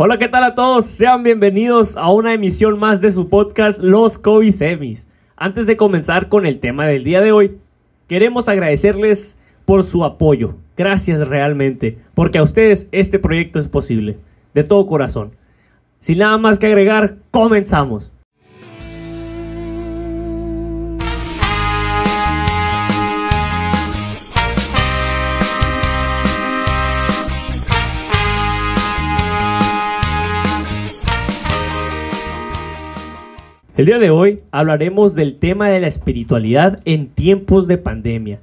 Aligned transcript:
Hola, 0.00 0.16
¿qué 0.16 0.28
tal 0.28 0.44
a 0.44 0.54
todos? 0.54 0.86
Sean 0.86 1.24
bienvenidos 1.24 1.96
a 1.96 2.12
una 2.12 2.32
emisión 2.32 2.78
más 2.78 3.00
de 3.00 3.10
su 3.10 3.28
podcast 3.28 3.82
Los 3.82 4.16
COVID 4.16 4.52
Semis. 4.52 5.08
Antes 5.36 5.66
de 5.66 5.76
comenzar 5.76 6.28
con 6.28 6.46
el 6.46 6.60
tema 6.60 6.86
del 6.86 7.02
día 7.02 7.20
de 7.20 7.32
hoy, 7.32 7.58
queremos 8.06 8.48
agradecerles 8.48 9.36
por 9.64 9.82
su 9.82 10.04
apoyo. 10.04 10.54
Gracias 10.76 11.26
realmente, 11.26 11.98
porque 12.14 12.38
a 12.38 12.44
ustedes 12.44 12.86
este 12.92 13.18
proyecto 13.18 13.58
es 13.58 13.66
posible. 13.66 14.18
De 14.54 14.62
todo 14.62 14.86
corazón. 14.86 15.32
Sin 15.98 16.18
nada 16.18 16.38
más 16.38 16.60
que 16.60 16.68
agregar, 16.68 17.16
comenzamos. 17.32 18.12
El 33.78 33.86
día 33.86 34.00
de 34.00 34.10
hoy 34.10 34.40
hablaremos 34.50 35.14
del 35.14 35.38
tema 35.38 35.68
de 35.68 35.78
la 35.78 35.86
espiritualidad 35.86 36.80
en 36.84 37.06
tiempos 37.06 37.68
de 37.68 37.78
pandemia. 37.78 38.40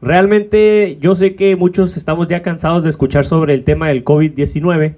Realmente 0.00 0.96
yo 0.98 1.14
sé 1.14 1.34
que 1.34 1.56
muchos 1.56 1.98
estamos 1.98 2.26
ya 2.26 2.40
cansados 2.40 2.84
de 2.84 2.88
escuchar 2.88 3.26
sobre 3.26 3.52
el 3.52 3.64
tema 3.64 3.88
del 3.88 4.02
COVID-19 4.02 4.94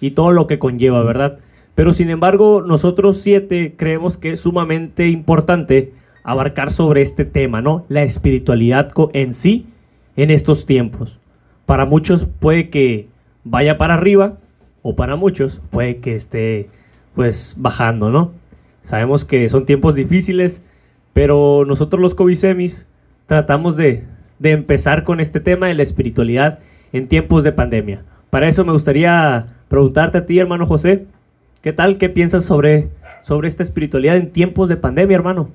y 0.00 0.12
todo 0.12 0.30
lo 0.30 0.46
que 0.46 0.60
conlleva, 0.60 1.02
¿verdad? 1.02 1.38
Pero 1.74 1.92
sin 1.92 2.10
embargo, 2.10 2.62
nosotros 2.62 3.18
siete 3.18 3.74
creemos 3.76 4.16
que 4.18 4.30
es 4.30 4.40
sumamente 4.40 5.08
importante 5.08 5.92
abarcar 6.22 6.72
sobre 6.72 7.00
este 7.00 7.24
tema, 7.24 7.60
¿no? 7.60 7.86
La 7.88 8.04
espiritualidad 8.04 8.92
en 9.14 9.34
sí 9.34 9.66
en 10.14 10.30
estos 10.30 10.64
tiempos. 10.64 11.18
Para 11.66 11.86
muchos 11.86 12.28
puede 12.38 12.70
que 12.70 13.08
vaya 13.42 13.78
para 13.78 13.94
arriba 13.94 14.38
o 14.82 14.94
para 14.94 15.16
muchos 15.16 15.60
puede 15.70 15.96
que 15.96 16.14
esté 16.14 16.68
pues 17.16 17.54
bajando, 17.56 18.10
¿no? 18.10 18.30
Sabemos 18.84 19.24
que 19.24 19.48
son 19.48 19.64
tiempos 19.64 19.94
difíciles, 19.94 20.60
pero 21.14 21.64
nosotros 21.66 22.02
los 22.02 22.14
Covisemis 22.14 22.86
tratamos 23.24 23.78
de, 23.78 24.04
empezar 24.42 25.04
con 25.04 25.20
este 25.20 25.40
tema 25.40 25.68
de 25.68 25.74
la 25.74 25.82
espiritualidad 25.82 26.58
en 26.92 27.08
tiempos 27.08 27.44
de 27.44 27.52
pandemia. 27.52 28.04
Para 28.28 28.46
eso 28.46 28.62
me 28.62 28.72
gustaría 28.72 29.46
preguntarte 29.68 30.18
a 30.18 30.26
ti, 30.26 30.38
hermano 30.38 30.66
José, 30.66 31.06
¿qué 31.62 31.72
tal? 31.72 31.96
¿Qué 31.96 32.10
piensas 32.10 32.44
sobre, 32.44 32.90
sobre 33.22 33.48
esta 33.48 33.62
espiritualidad 33.62 34.18
en 34.18 34.30
tiempos 34.30 34.68
de 34.68 34.76
pandemia, 34.76 35.14
hermano? 35.14 35.48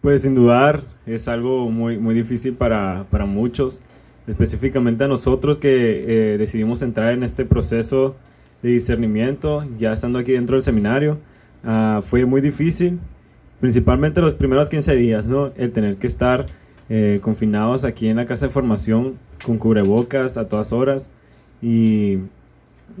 Pues 0.00 0.22
sin 0.22 0.34
dudar 0.34 0.80
es 1.06 1.28
algo 1.28 1.70
muy, 1.70 1.98
muy 1.98 2.16
difícil 2.16 2.54
para, 2.54 3.06
muchos, 3.28 3.80
específicamente 4.26 5.04
a 5.04 5.08
nosotros 5.08 5.60
que 5.60 6.32
eh, 6.34 6.36
decidimos 6.36 6.82
entrar 6.82 7.12
en 7.12 7.22
este 7.22 7.44
proceso 7.44 8.16
de 8.60 8.70
discernimiento, 8.70 9.64
ya 9.78 9.92
estando 9.92 10.18
aquí 10.18 10.32
dentro 10.32 10.56
del 10.56 10.64
seminario. 10.64 11.18
Ah, 11.64 12.00
fue 12.04 12.24
muy 12.24 12.40
difícil, 12.40 12.98
principalmente 13.60 14.20
los 14.20 14.34
primeros 14.34 14.68
15 14.68 14.94
días, 14.96 15.28
¿no? 15.28 15.52
El 15.56 15.72
tener 15.72 15.96
que 15.96 16.06
estar 16.06 16.46
eh, 16.88 17.20
confinados 17.22 17.84
aquí 17.84 18.08
en 18.08 18.16
la 18.16 18.26
casa 18.26 18.46
de 18.46 18.52
formación 18.52 19.18
con 19.44 19.58
cubrebocas 19.58 20.36
a 20.36 20.48
todas 20.48 20.72
horas 20.72 21.10
y 21.62 22.18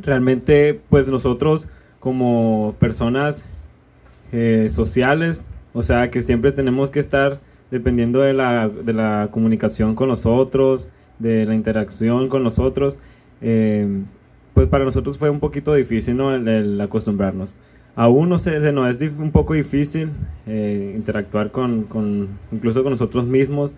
realmente 0.00 0.80
pues 0.88 1.08
nosotros 1.08 1.68
como 1.98 2.74
personas 2.78 3.46
eh, 4.32 4.68
sociales, 4.70 5.46
o 5.72 5.82
sea 5.82 6.10
que 6.10 6.22
siempre 6.22 6.52
tenemos 6.52 6.90
que 6.90 7.00
estar 7.00 7.40
dependiendo 7.70 8.20
de 8.20 8.34
la, 8.34 8.68
de 8.68 8.92
la 8.92 9.28
comunicación 9.30 9.94
con 9.94 10.08
los 10.08 10.26
otros, 10.26 10.88
de 11.18 11.46
la 11.46 11.54
interacción 11.54 12.28
con 12.28 12.44
los 12.44 12.58
otros, 12.58 12.98
eh, 13.40 14.02
pues 14.54 14.68
para 14.68 14.84
nosotros 14.84 15.18
fue 15.18 15.30
un 15.30 15.40
poquito 15.40 15.74
difícil 15.74 16.16
¿no? 16.16 16.34
el 16.34 16.80
acostumbrarnos 16.80 17.56
aún 17.94 18.28
no 18.28 18.38
sé, 18.38 18.60
se 18.60 18.72
nos 18.72 19.00
es 19.00 19.12
un 19.18 19.30
poco 19.30 19.54
difícil 19.54 20.10
eh, 20.46 20.94
interactuar 20.96 21.50
con, 21.50 21.84
con, 21.84 22.28
incluso 22.52 22.82
con 22.82 22.92
nosotros 22.92 23.26
mismos, 23.26 23.74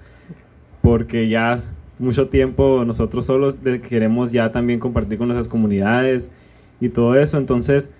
porque 0.81 1.29
ya 1.29 1.59
mucho 1.99 2.29
tiempo 2.29 2.85
nosotros 2.85 3.27
solos 3.27 3.59
queremos 3.89 4.33
ya 4.33 4.53
también 4.53 4.79
compartir 4.79 5.19
con 5.19 5.29
nuestras 5.29 5.49
comunidades 5.49 6.31
y 6.81 6.89
todo 6.89 7.17
eso, 7.17 7.39
entonces 7.39 7.91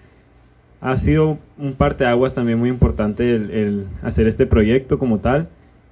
ha 0.81 0.97
sido 0.97 1.39
un 1.59 1.75
parteaguas 1.75 2.35
también 2.35 2.59
muy 2.59 2.69
importante 2.69 3.35
el 3.35 3.87
hacer 4.03 4.27
este 4.27 4.47
proyecto 4.47 4.99
como 4.99 5.21
tal 5.21 5.49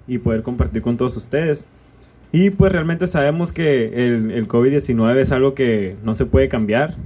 y 0.08 0.18
poder 0.18 0.42
compartir 0.42 0.82
con 0.82 0.96
todos 0.96 1.16
ustedes. 1.16 1.66
Y 2.32 2.50
pues 2.50 2.72
realmente 2.72 3.06
sabemos 3.06 3.52
que 3.52 4.06
el, 4.06 4.30
el 4.30 4.46
COVID-19 4.46 5.16
es 5.16 5.32
algo 5.32 5.54
que 5.54 5.96
no 6.04 6.14
se 6.14 6.26
puede 6.26 6.48
cambiar, 6.48 6.96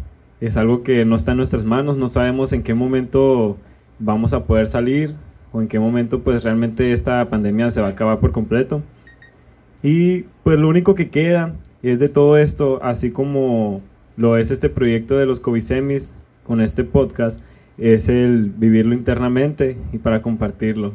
es 0.40 0.56
algo 0.56 0.82
que 0.82 1.04
no 1.04 1.16
está 1.16 1.30
en 1.30 1.38
nuestras 1.38 1.64
manos, 1.64 1.96
no 1.96 2.08
sabemos 2.08 2.52
en 2.52 2.62
qué 2.62 2.74
momento 2.74 3.56
vamos 3.98 4.34
a 4.34 4.44
poder 4.44 4.66
salir 4.66 5.14
o 5.52 5.62
en 5.62 5.68
qué 5.68 5.78
momento 5.78 6.20
pues 6.20 6.44
realmente 6.44 6.92
esta 6.92 7.28
pandemia 7.30 7.70
se 7.70 7.80
va 7.80 7.88
a 7.88 7.90
acabar 7.90 8.18
por 8.18 8.32
completo. 8.32 8.82
Y 9.82 10.24
pues 10.42 10.58
lo 10.58 10.68
único 10.68 10.94
que 10.94 11.10
queda 11.10 11.54
es 11.82 12.00
de 12.00 12.08
todo 12.08 12.36
esto, 12.36 12.82
así 12.82 13.10
como 13.10 13.82
lo 14.16 14.36
es 14.36 14.50
este 14.50 14.68
proyecto 14.68 15.16
de 15.18 15.26
los 15.26 15.40
Covisemis 15.40 16.12
con 16.44 16.60
este 16.60 16.84
podcast, 16.84 17.40
es 17.78 18.08
el 18.08 18.50
vivirlo 18.50 18.94
internamente 18.94 19.76
y 19.92 19.98
para 19.98 20.22
compartirlo. 20.22 20.94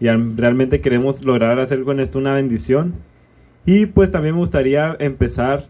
Y 0.00 0.06
realmente 0.08 0.80
queremos 0.80 1.24
lograr 1.24 1.58
hacer 1.58 1.82
con 1.82 2.00
esto 2.00 2.18
una 2.18 2.34
bendición. 2.34 2.94
Y 3.66 3.86
pues 3.86 4.10
también 4.10 4.34
me 4.34 4.40
gustaría 4.40 4.96
empezar 4.98 5.66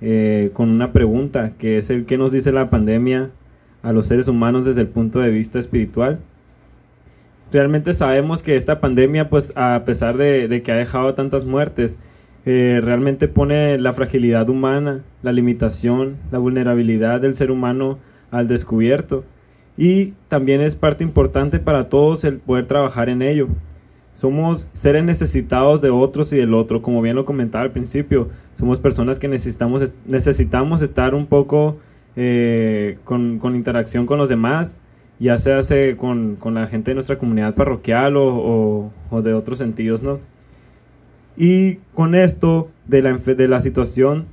eh, 0.00 0.50
con 0.52 0.68
una 0.68 0.92
pregunta, 0.92 1.52
que 1.58 1.78
es 1.78 1.90
el 1.90 2.06
que 2.06 2.18
nos 2.18 2.32
dice 2.32 2.52
la 2.52 2.70
pandemia 2.70 3.30
a 3.82 3.92
los 3.92 4.06
seres 4.06 4.28
humanos 4.28 4.64
desde 4.64 4.80
el 4.80 4.88
punto 4.88 5.20
de 5.20 5.30
vista 5.30 5.58
espiritual. 5.58 6.20
Realmente 7.52 7.92
sabemos 7.92 8.42
que 8.42 8.56
esta 8.56 8.80
pandemia, 8.80 9.28
pues 9.28 9.52
a 9.56 9.82
pesar 9.84 10.16
de, 10.16 10.62
que 10.64 10.72
ha 10.72 10.76
dejado 10.76 11.14
tantas 11.14 11.44
muertes, 11.44 11.98
eh, 12.46 12.80
realmente 12.82 13.28
pone 13.28 13.78
la 13.78 13.92
fragilidad 13.92 14.48
humana, 14.48 15.04
la 15.22 15.32
limitación, 15.32 16.16
la 16.30 16.38
vulnerabilidad 16.38 17.20
del 17.20 17.34
ser 17.34 17.50
humano 17.50 17.98
al 18.30 18.48
descubierto. 18.48 19.24
Y 19.76 20.14
también 20.28 20.60
es 20.60 20.76
parte 20.76 21.04
importante 21.04 21.58
para 21.58 21.88
todos 21.88 22.24
el 22.24 22.38
poder 22.38 22.66
trabajar 22.66 23.08
en 23.08 23.22
ello. 23.22 23.48
Somos 24.12 24.68
seres 24.74 25.04
necesitados 25.04 25.80
de 25.80 25.90
otros 25.90 26.32
y 26.32 26.36
del 26.36 26.52
otro, 26.52 26.82
como 26.82 27.00
bien 27.00 27.16
lo 27.16 27.24
comentaba 27.24 27.64
al 27.64 27.72
principio. 27.72 28.28
Somos 28.52 28.78
personas 28.78 29.18
que 29.18 29.28
necesitamos, 29.28 29.94
necesitamos 30.06 30.82
estar 30.82 31.14
un 31.14 31.26
poco 31.26 31.78
eh, 32.14 32.98
con, 33.04 33.38
con, 33.38 33.56
interacción 33.56 34.04
con 34.04 34.18
los 34.18 34.28
demás, 34.28 34.76
ya 35.18 35.34
hace 35.34 35.96
con, 35.96 36.36
con, 36.36 36.54
la 36.54 36.66
gente 36.66 36.90
de 36.90 36.94
nuestra 36.96 37.16
comunidad 37.16 37.54
parroquial 37.54 38.18
o, 38.18 38.92
o, 39.10 39.22
de 39.22 39.32
otros 39.32 39.58
sentidos, 39.58 40.02
¿no? 40.02 40.20
Y 41.36 41.76
con 41.94 42.14
esto 42.14 42.68
de 42.86 43.00
la, 43.00 43.14
de 43.14 43.48
la 43.48 43.62
situación, 43.62 44.26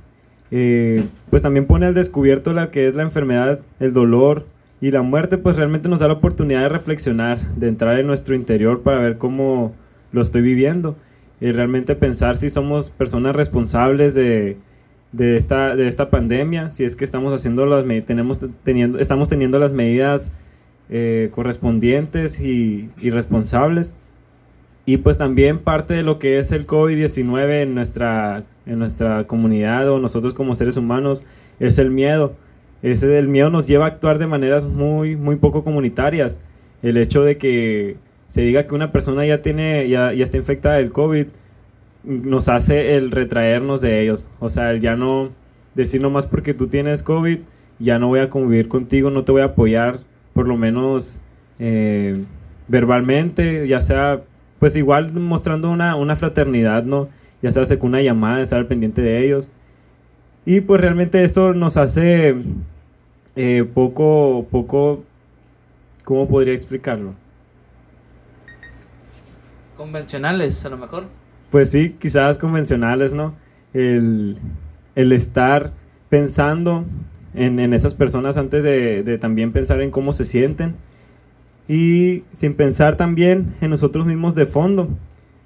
eh, 0.50 1.06
pues 1.30 1.40
también 1.40 1.66
pone 1.66 1.86
al 1.86 1.94
descubierto 1.94 2.52
la 2.52 2.70
que 2.70 2.86
es 2.86 2.96
la 2.96 3.02
enfermedad, 3.02 3.60
el 3.78 3.94
dolor, 3.94 4.44
y 4.80 4.90
la 4.90 5.02
muerte 5.02 5.38
pues 5.38 5.56
realmente 5.56 5.88
nos 5.88 6.00
da 6.00 6.08
la 6.08 6.14
oportunidad 6.14 6.62
de 6.62 6.68
reflexionar, 6.70 7.38
de 7.56 7.68
entrar 7.68 7.98
en 7.98 8.06
nuestro 8.06 8.34
interior 8.34 8.82
para 8.82 8.98
ver 8.98 9.18
cómo 9.18 9.74
lo 10.12 10.22
estoy 10.22 10.42
viviendo 10.42 10.96
y 11.40 11.52
realmente 11.52 11.94
pensar 11.94 12.36
si 12.36 12.50
somos 12.50 12.90
personas 12.90 13.34
responsables 13.34 14.14
de, 14.14 14.56
de, 15.12 15.36
esta, 15.36 15.74
de 15.74 15.88
esta 15.88 16.10
pandemia, 16.10 16.70
si 16.70 16.84
es 16.84 16.96
que 16.96 17.04
estamos 17.04 17.32
haciendo 17.32 17.66
las 17.66 17.84
tenemos 18.04 18.40
teniendo, 18.62 18.98
estamos 18.98 19.28
teniendo 19.28 19.58
las 19.58 19.72
medidas 19.72 20.30
eh, 20.90 21.30
correspondientes 21.32 22.40
y, 22.40 22.90
y, 23.00 23.10
responsables. 23.10 23.94
Y 24.86 24.98
pues 24.98 25.18
también 25.18 25.58
parte 25.58 25.94
de 25.94 26.02
lo 26.02 26.18
que 26.18 26.38
es 26.38 26.52
el 26.52 26.66
COVID-19 26.66 27.62
en 27.62 27.74
nuestra, 27.74 28.44
en 28.66 28.78
nuestra 28.78 29.26
comunidad 29.26 29.88
o 29.90 29.98
nosotros 30.00 30.34
como 30.34 30.54
seres 30.54 30.76
humanos 30.76 31.22
es 31.58 31.78
el 31.78 31.90
miedo 31.90 32.34
ese 32.82 33.06
del 33.06 33.28
miedo 33.28 33.50
nos 33.50 33.66
lleva 33.66 33.84
a 33.84 33.88
actuar 33.88 34.18
de 34.18 34.26
maneras 34.26 34.64
muy, 34.66 35.16
muy 35.16 35.36
poco 35.36 35.64
comunitarias. 35.64 36.40
El 36.82 36.96
hecho 36.96 37.22
de 37.22 37.36
que 37.36 37.96
se 38.26 38.42
diga 38.42 38.66
que 38.66 38.74
una 38.74 38.92
persona 38.92 39.26
ya, 39.26 39.42
tiene, 39.42 39.88
ya, 39.88 40.12
ya 40.12 40.24
está 40.24 40.36
infectada 40.36 40.76
del 40.76 40.92
COVID 40.92 41.26
nos 42.04 42.48
hace 42.48 42.96
el 42.96 43.10
retraernos 43.10 43.80
de 43.80 44.02
ellos. 44.02 44.26
O 44.38 44.48
sea, 44.48 44.70
el 44.70 44.80
ya 44.80 44.96
no 44.96 45.30
decir 45.74 46.00
nomás 46.00 46.26
porque 46.26 46.54
tú 46.54 46.68
tienes 46.68 47.02
COVID, 47.02 47.38
ya 47.78 47.98
no 47.98 48.08
voy 48.08 48.20
a 48.20 48.30
convivir 48.30 48.68
contigo, 48.68 49.10
no 49.10 49.24
te 49.24 49.32
voy 49.32 49.42
a 49.42 49.46
apoyar, 49.46 50.00
por 50.32 50.48
lo 50.48 50.56
menos 50.56 51.20
eh, 51.58 52.22
verbalmente, 52.68 53.66
ya 53.68 53.80
sea, 53.80 54.22
pues 54.58 54.76
igual 54.76 55.12
mostrando 55.12 55.70
una, 55.70 55.96
una 55.96 56.16
fraternidad, 56.16 56.84
¿no? 56.84 57.08
Ya 57.42 57.50
sea 57.50 57.64
con 57.78 57.90
una 57.90 58.02
llamada, 58.02 58.42
estar 58.42 58.58
al 58.58 58.66
pendiente 58.66 59.00
de 59.00 59.24
ellos. 59.24 59.50
Y 60.44 60.60
pues 60.60 60.80
realmente 60.80 61.22
esto 61.24 61.54
nos 61.54 61.76
hace 61.76 62.36
eh, 63.36 63.64
poco, 63.74 64.46
poco, 64.50 65.04
¿cómo 66.04 66.28
podría 66.28 66.54
explicarlo? 66.54 67.14
Convencionales, 69.76 70.64
a 70.64 70.68
lo 70.68 70.76
mejor. 70.76 71.04
Pues 71.50 71.70
sí, 71.70 71.96
quizás 71.98 72.38
convencionales, 72.38 73.14
¿no? 73.14 73.34
El, 73.72 74.38
el 74.94 75.12
estar 75.12 75.72
pensando 76.08 76.84
en, 77.34 77.60
en 77.60 77.72
esas 77.72 77.94
personas 77.94 78.36
antes 78.36 78.62
de, 78.62 79.02
de 79.02 79.18
también 79.18 79.52
pensar 79.52 79.80
en 79.80 79.90
cómo 79.90 80.12
se 80.12 80.24
sienten 80.24 80.74
y 81.68 82.24
sin 82.32 82.54
pensar 82.54 82.96
también 82.96 83.54
en 83.60 83.70
nosotros 83.70 84.04
mismos 84.04 84.34
de 84.34 84.46
fondo. 84.46 84.88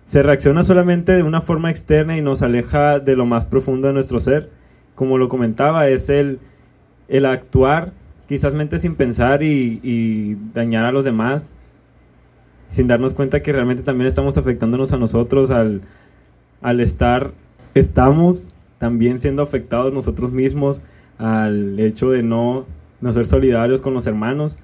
Se 0.05 0.23
reacciona 0.23 0.65
solamente 0.65 1.13
de 1.13 1.23
una 1.23 1.41
forma 1.41 1.71
externa 1.71 2.17
y 2.17 2.23
nos 2.23 2.43
aleja 2.43 2.99
de 2.99 3.17
lo 3.17 3.27
más 3.27 3.45
profundo 3.45 3.87
de 3.87 3.93
nuestro 3.93 4.19
ser. 4.19 4.51
Como 4.95 5.19
lo 5.19 5.29
comentaba, 5.29 5.89
es 5.89 6.09
el, 6.09 6.41
el 7.09 7.27
actuar 7.27 7.93
quizás 8.29 8.55
mente 8.55 8.79
sin 8.79 8.95
pensar 8.95 9.43
y, 9.43 9.81
y 9.83 10.37
dañar 10.53 10.85
a 10.85 10.93
los 10.93 11.05
demás, 11.05 11.51
sin 12.69 12.87
darnos 12.87 13.15
cuenta 13.15 13.43
que 13.43 13.53
realmente 13.53 13.83
también 13.83 14.09
estamos 14.09 14.39
afectándonos 14.39 14.93
a 14.93 14.97
nosotros 14.97 15.51
al, 15.51 15.83
al 16.63 16.81
estar, 16.81 17.33
estamos 17.75 18.55
también 18.79 19.19
siendo 19.19 19.43
afectados 19.43 19.93
nosotros 19.93 20.33
mismos 20.33 20.83
al 21.19 21.79
hecho 21.79 22.11
de 22.11 22.23
no, 22.23 22.67
no 23.01 23.13
ser 23.13 23.27
solidarios 23.27 23.81
con 23.81 23.95
los 23.95 24.07
hermanos. 24.07 24.59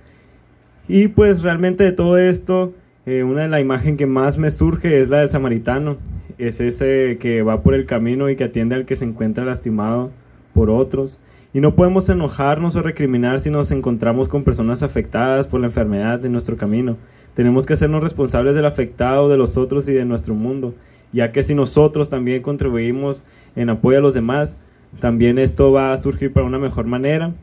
Y 0.89 1.09
pues 1.09 1.43
realmente 1.43 1.85
de 1.85 1.93
todo 1.93 2.19
esto, 2.19 2.75
eh, 3.07 3.23
una 3.23 3.43
de 3.43 3.49
la 3.49 3.61
imagen 3.61 3.97
que 3.97 4.07
más 4.07 4.39
me 4.39 4.51
surge 4.51 5.01
es 5.01 5.09
la 5.09 5.19
del 5.19 5.29
samaritano. 5.29 5.99
Es 6.39 6.61
ese 6.61 7.19
que 7.21 7.43
va 7.43 7.63
por 7.63 7.75
el 7.75 7.87
camino 7.87 8.31
y 8.31 8.37
que 8.37 8.45
atiende 8.45 8.75
al 8.75 8.87
que 8.87 8.97
se 8.97 9.05
encuentra 9.05 9.45
lastimado 9.45 10.11
por 10.55 10.71
otros. 10.71 11.21
Y 11.53 11.61
no 11.61 11.75
podemos 11.75 12.09
enojarnos 12.09 12.77
o 12.77 12.83
recriminar 12.83 13.41
si 13.41 13.51
nos 13.51 13.73
encontramos 13.73 14.29
con 14.29 14.45
personas 14.45 14.85
afectadas 14.85 15.49
por 15.49 15.61
la 15.61 15.67
enfermedad 15.67 16.21
de 16.21 16.29
nuestro 16.29 16.57
camino. 16.57 16.97
Tenemos 17.35 17.67
que 17.67 17.73
hacernos 17.73 18.03
responsables 18.03 18.55
del 18.55 18.67
afectado, 18.67 19.29
de 19.29 19.37
los 19.37 19.57
otros 19.57 19.89
y 19.89 19.93
de 19.93 20.05
nuestro 20.05 20.35
mundo, 20.35 20.75
ya 21.13 21.33
que 21.33 21.43
si 21.43 21.57
nosotros 21.57 22.09
también 22.09 22.43
contribuimos 22.43 23.25
en 23.57 23.69
apoyo 23.69 23.99
a 23.99 24.01
los 24.01 24.15
demás, 24.15 24.59
también 25.01 25.39
esto 25.39 25.73
va 25.73 25.93
a 25.93 25.97
surgir 25.97 26.33
para 26.33 26.47
una 26.47 26.59
mejor 26.59 26.87
manera 26.87 27.35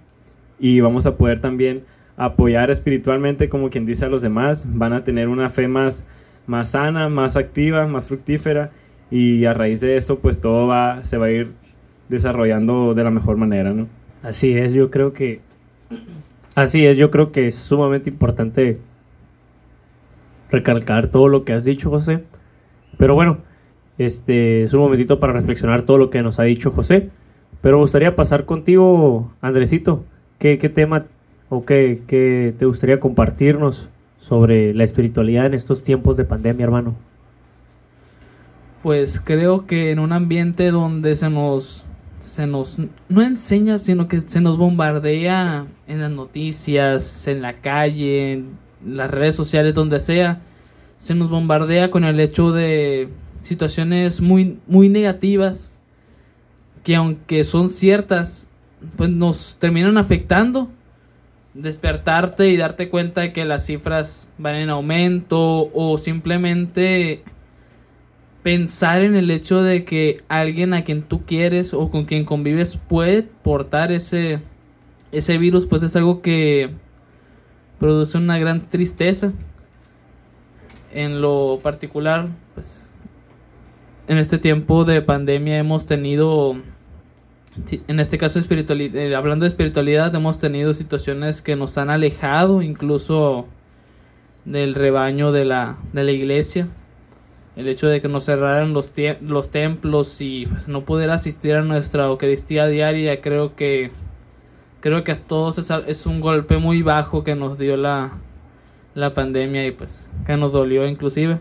y 0.57 0.79
vamos 0.79 1.05
a 1.05 1.17
poder 1.17 1.39
también 1.39 1.83
apoyar 2.15 2.71
espiritualmente, 2.71 3.49
como 3.49 3.69
quien 3.69 3.85
dice 3.85 4.05
a 4.05 4.09
los 4.09 4.21
demás, 4.21 4.65
van 4.67 4.93
a 4.93 5.03
tener 5.03 5.27
una 5.27 5.49
fe 5.49 5.67
más, 5.67 6.05
más 6.45 6.69
sana, 6.69 7.09
más 7.09 7.35
activa, 7.35 7.87
más 7.87 8.07
fructífera 8.07 8.71
y 9.11 9.45
a 9.45 9.53
raíz 9.53 9.81
de 9.81 9.97
eso 9.97 10.19
pues 10.19 10.39
todo 10.39 10.67
va, 10.67 11.03
se 11.03 11.17
va 11.17 11.27
a 11.27 11.31
ir 11.31 11.66
desarrollando 12.09 12.93
de 12.93 13.03
la 13.03 13.11
mejor 13.11 13.37
manera, 13.37 13.73
¿no? 13.73 13.87
Así 14.23 14.53
es, 14.53 14.73
yo 14.73 14.89
creo 14.89 15.13
que 15.13 15.41
así 16.55 16.85
es, 16.85 16.97
yo 16.97 17.11
creo 17.11 17.31
que 17.31 17.47
es 17.47 17.55
sumamente 17.55 18.09
importante 18.09 18.79
recalcar 20.49 21.07
todo 21.07 21.27
lo 21.27 21.43
que 21.43 21.53
has 21.53 21.63
dicho, 21.63 21.89
José. 21.89 22.23
Pero 22.97 23.13
bueno, 23.15 23.39
este 23.97 24.63
es 24.63 24.73
un 24.73 24.81
momentito 24.81 25.19
para 25.19 25.33
reflexionar 25.33 25.83
todo 25.83 25.97
lo 25.97 26.09
que 26.09 26.21
nos 26.21 26.39
ha 26.39 26.43
dicho 26.43 26.71
José. 26.71 27.09
Pero 27.61 27.77
me 27.77 27.83
gustaría 27.83 28.15
pasar 28.15 28.45
contigo, 28.45 29.31
Andresito. 29.41 30.03
¿Qué, 30.39 30.57
qué 30.57 30.69
tema 30.69 31.05
o 31.49 31.65
qué, 31.65 32.01
qué 32.07 32.53
te 32.57 32.65
gustaría 32.65 32.99
compartirnos 32.99 33.89
sobre 34.17 34.73
la 34.73 34.83
espiritualidad 34.83 35.47
en 35.47 35.53
estos 35.53 35.83
tiempos 35.83 36.17
de 36.17 36.25
pandemia, 36.25 36.63
hermano? 36.63 36.95
Pues 38.83 39.19
creo 39.19 39.65
que 39.65 39.91
en 39.91 39.99
un 39.99 40.11
ambiente 40.11 40.71
donde 40.71 41.15
se 41.15 41.29
nos 41.29 41.85
se 42.27 42.45
nos 42.45 42.77
no 43.09 43.21
enseña, 43.21 43.79
sino 43.79 44.07
que 44.07 44.21
se 44.21 44.41
nos 44.41 44.57
bombardea 44.57 45.65
en 45.87 46.01
las 46.01 46.11
noticias, 46.11 47.27
en 47.27 47.41
la 47.41 47.53
calle, 47.53 48.33
en 48.33 48.57
las 48.85 49.09
redes 49.09 49.35
sociales, 49.35 49.73
donde 49.73 49.99
sea, 49.99 50.41
se 50.97 51.15
nos 51.15 51.29
bombardea 51.29 51.89
con 51.89 52.03
el 52.03 52.19
hecho 52.19 52.51
de 52.51 53.09
situaciones 53.41 54.19
muy 54.21 54.59
muy 54.67 54.89
negativas 54.89 55.79
que 56.83 56.95
aunque 56.95 57.43
son 57.43 57.69
ciertas, 57.69 58.47
pues 58.95 59.09
nos 59.09 59.57
terminan 59.57 59.97
afectando. 59.97 60.69
Despertarte 61.53 62.49
y 62.49 62.57
darte 62.57 62.89
cuenta 62.89 63.21
de 63.21 63.33
que 63.33 63.45
las 63.45 63.65
cifras 63.65 64.29
van 64.37 64.55
en 64.55 64.69
aumento 64.69 65.71
o 65.73 65.97
simplemente 65.97 67.23
pensar 68.47 69.01
en 69.01 69.17
el 69.17 69.29
hecho 69.29 69.61
de 69.61 69.83
que 69.83 70.23
alguien 70.29 70.73
a 70.73 70.85
quien 70.85 71.01
tú 71.01 71.25
quieres 71.25 71.73
o 71.73 71.91
con 71.91 72.05
quien 72.05 72.23
convives 72.23 72.77
puede 72.77 73.23
portar 73.23 73.91
ese, 73.91 74.39
ese 75.11 75.37
virus, 75.37 75.65
pues 75.65 75.83
es 75.83 75.97
algo 75.97 76.21
que 76.21 76.69
produce 77.77 78.17
una 78.17 78.39
gran 78.39 78.65
tristeza. 78.65 79.33
En 80.93 81.19
lo 81.19 81.59
particular, 81.61 82.29
pues 82.55 82.89
en 84.07 84.17
este 84.17 84.37
tiempo 84.37 84.85
de 84.85 85.01
pandemia 85.01 85.57
hemos 85.57 85.85
tenido, 85.85 86.55
en 87.89 87.99
este 87.99 88.17
caso 88.17 88.39
espiritualidad, 88.39 89.13
hablando 89.13 89.43
de 89.43 89.49
espiritualidad, 89.49 90.15
hemos 90.15 90.39
tenido 90.39 90.73
situaciones 90.73 91.41
que 91.41 91.57
nos 91.57 91.77
han 91.77 91.89
alejado 91.89 92.61
incluso 92.61 93.45
del 94.45 94.73
rebaño 94.73 95.33
de 95.33 95.43
la, 95.43 95.75
de 95.91 96.05
la 96.05 96.11
iglesia 96.13 96.69
el 97.57 97.67
hecho 97.67 97.87
de 97.87 97.99
que 98.01 98.07
nos 98.07 98.25
cerraran 98.25 98.71
los, 98.71 98.93
los 99.21 99.49
templos 99.49 100.21
y 100.21 100.45
pues, 100.45 100.67
no 100.67 100.85
poder 100.85 101.09
asistir 101.09 101.55
a 101.55 101.63
nuestra 101.63 102.05
Eucaristía 102.05 102.67
diaria, 102.67 103.19
creo 103.19 103.55
que 103.55 103.91
creo 104.79 105.03
que 105.03 105.11
a 105.11 105.15
todos 105.15 105.57
es, 105.57 105.71
es 105.87 106.05
un 106.05 106.21
golpe 106.21 106.59
muy 106.59 106.83
bajo 106.83 107.23
que 107.23 107.35
nos 107.35 107.57
dio 107.57 107.75
la, 107.75 108.11
la 108.93 109.15
pandemia 109.15 109.65
y 109.65 109.71
pues 109.71 110.11
que 110.27 110.37
nos 110.37 110.53
dolió 110.53 110.87
inclusive. 110.87 111.39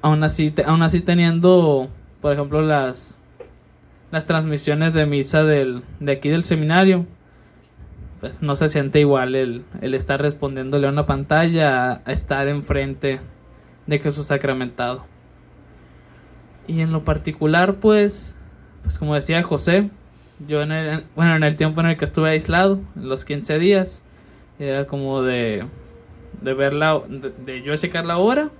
Aún 0.00 0.24
así, 0.24 0.54
aún 0.64 0.82
así 0.82 1.00
teniendo, 1.00 1.88
por 2.22 2.32
ejemplo, 2.32 2.62
las, 2.62 3.18
las 4.10 4.24
transmisiones 4.24 4.94
de 4.94 5.04
misa 5.04 5.44
del, 5.44 5.82
de 6.00 6.12
aquí 6.12 6.30
del 6.30 6.44
seminario, 6.44 7.04
pues 8.20 8.40
no 8.40 8.56
se 8.56 8.70
siente 8.70 9.00
igual 9.00 9.34
el, 9.34 9.62
el 9.82 9.92
estar 9.92 10.22
respondiéndole 10.22 10.86
a 10.86 10.90
una 10.90 11.04
pantalla 11.04 12.00
a 12.06 12.12
estar 12.12 12.48
enfrente 12.48 13.20
de 13.86 13.98
Jesús 13.98 14.26
sacramentado. 14.26 15.04
Y 16.66 16.80
en 16.80 16.92
lo 16.92 17.04
particular, 17.04 17.74
pues, 17.76 18.36
pues 18.82 18.98
como 18.98 19.14
decía 19.14 19.42
José, 19.42 19.90
yo 20.46 20.62
en 20.62 20.72
el, 20.72 21.04
bueno, 21.14 21.36
en 21.36 21.44
el 21.44 21.56
tiempo 21.56 21.80
en 21.80 21.88
el 21.88 21.96
que 21.96 22.04
estuve 22.04 22.30
aislado, 22.30 22.80
en 22.96 23.08
los 23.08 23.24
15 23.24 23.58
días, 23.58 24.02
era 24.58 24.86
como 24.86 25.22
de, 25.22 25.64
de 26.40 26.54
ver 26.54 26.74
de, 26.74 27.62
yo 27.62 27.76
checar 27.76 28.06
la 28.06 28.16
hora, 28.16 28.50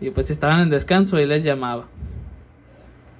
y 0.00 0.10
pues 0.10 0.26
si 0.28 0.32
estaban 0.32 0.60
en 0.60 0.70
descanso, 0.70 1.18
y 1.20 1.26
les 1.26 1.44
llamaba. 1.44 1.86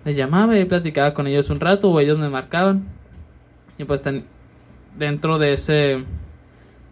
Les 0.04 0.16
llamaba 0.16 0.56
y 0.58 0.64
platicaba 0.64 1.12
con 1.12 1.26
ellos 1.26 1.50
un 1.50 1.60
rato, 1.60 1.90
o 1.90 2.00
ellos 2.00 2.18
me 2.18 2.28
marcaban. 2.28 2.84
Y 3.76 3.84
pues 3.84 4.00
ten, 4.00 4.24
dentro 4.96 5.38
de 5.38 5.52
ese, 5.54 6.04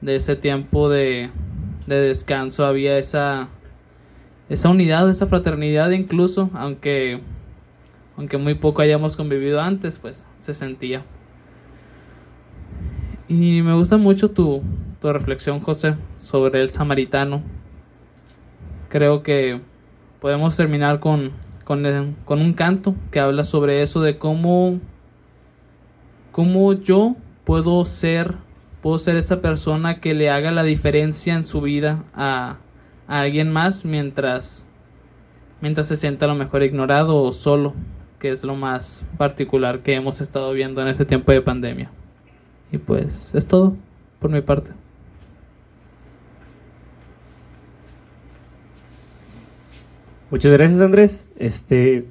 de 0.01 0.17
ese 0.17 0.37
tiempo 0.37 0.89
de, 0.89 1.31
de 1.87 1.97
descanso 1.97 2.67
había 2.67 2.99
esa 2.99 3.49
esa 4.49 4.69
unidad, 4.71 5.09
esa 5.11 5.27
fraternidad 5.27 5.91
incluso, 5.91 6.51
aunque, 6.55 7.21
aunque 8.17 8.39
muy 8.39 8.55
poco 8.55 8.83
hayamos 8.83 9.17
convivido 9.17 9.61
antes, 9.61 9.99
pues 9.99 10.27
se 10.39 10.55
sentía. 10.55 11.03
Y 13.29 13.61
me 13.61 13.75
gusta 13.75 13.99
mucho 13.99 14.31
tu, 14.31 14.63
tu 15.01 15.13
reflexión, 15.13 15.61
José, 15.61 15.97
sobre 16.17 16.63
el 16.63 16.71
samaritano. 16.71 17.43
Creo 18.89 19.23
que 19.23 19.61
podemos 20.19 20.57
terminar 20.57 20.99
con, 20.99 21.33
con, 21.65 22.17
con 22.25 22.41
un 22.41 22.55
canto 22.55 22.95
que 23.11 23.21
habla 23.21 23.45
sobre 23.45 23.83
eso, 23.83 24.01
de 24.01 24.17
cómo, 24.17 24.81
cómo 26.33 26.73
yo 26.73 27.17
puedo 27.45 27.85
ser, 27.85 28.37
puedo 28.81 28.99
ser 28.99 29.17
esa 29.17 29.43
persona 29.43 30.01
que 30.01 30.15
le 30.15 30.31
haga 30.31 30.51
la 30.51 30.63
diferencia 30.63 31.35
en 31.35 31.45
su 31.45 31.61
vida 31.61 32.05
a 32.15 32.57
a 33.09 33.21
alguien 33.23 33.51
más 33.51 33.85
mientras, 33.85 34.65
mientras 35.61 35.89
se 35.89 35.97
sienta 35.97 36.27
a 36.27 36.29
lo 36.29 36.35
mejor 36.35 36.63
ignorado 36.63 37.17
o 37.17 37.33
solo, 37.33 37.75
que 38.21 38.31
es 38.31 38.45
lo 38.45 38.55
más 38.55 39.05
particular 39.17 39.81
que 39.81 39.95
hemos 39.95 40.21
estado 40.21 40.53
viendo 40.53 40.83
en 40.83 40.89
este 40.89 41.05
tiempo 41.05 41.33
de 41.33 41.41
pandemia. 41.41 41.91
Y 42.71 42.79
pues 42.79 43.35
es 43.35 43.47
todo 43.47 43.75
por 44.21 44.31
mi 44.31 44.43
parte. 44.43 44.73
Muchas 50.31 50.53
gracias 50.53 50.81
Andrés. 50.81 51.27
Este, 51.39 52.05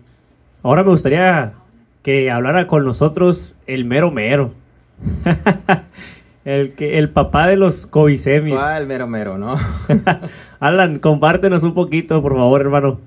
ahora 0.64 0.84
me 0.84 0.90
gustaría 0.90 1.54
que 2.02 2.32
hablara 2.32 2.66
con 2.66 2.84
nosotros 2.84 3.56
el 3.68 3.86
mero 3.86 4.10
mero. 4.10 4.54
El, 6.48 6.72
que, 6.76 6.98
el 6.98 7.10
papá 7.10 7.46
de 7.48 7.58
los 7.58 7.88
covisemis. 7.88 8.54
¿Cuál 8.54 8.88
mero 8.88 9.06
mero, 9.06 9.38
no? 9.38 9.56
Alan, 10.62 11.00
compártenos 11.00 11.64
un 11.64 11.74
poquito, 11.74 12.22
por 12.22 12.38
favor, 12.38 12.62
hermano. 12.62 13.02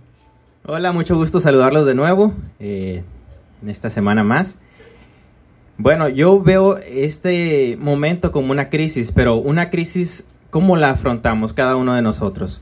Hola, 0.67 0.93
mucho 0.93 1.17
gusto 1.17 1.41
saludarlos 1.41 1.87
de 1.87 1.95
nuevo 1.95 2.35
eh, 2.59 3.03
en 3.63 3.71
esta 3.71 3.89
semana 3.89 4.23
más. 4.25 4.59
Bueno, 5.79 6.11
yo 6.11 6.43
veo 6.43 6.77
este 6.77 7.79
momento 7.81 8.31
como 8.31 8.53
una 8.53 8.69
crisis, 8.69 9.11
pero 9.11 9.37
una 9.37 9.71
crisis, 9.71 10.27
¿cómo 10.51 10.77
la 10.77 10.91
afrontamos 10.91 11.55
cada 11.55 11.77
uno 11.77 11.95
de 11.95 12.03
nosotros? 12.03 12.61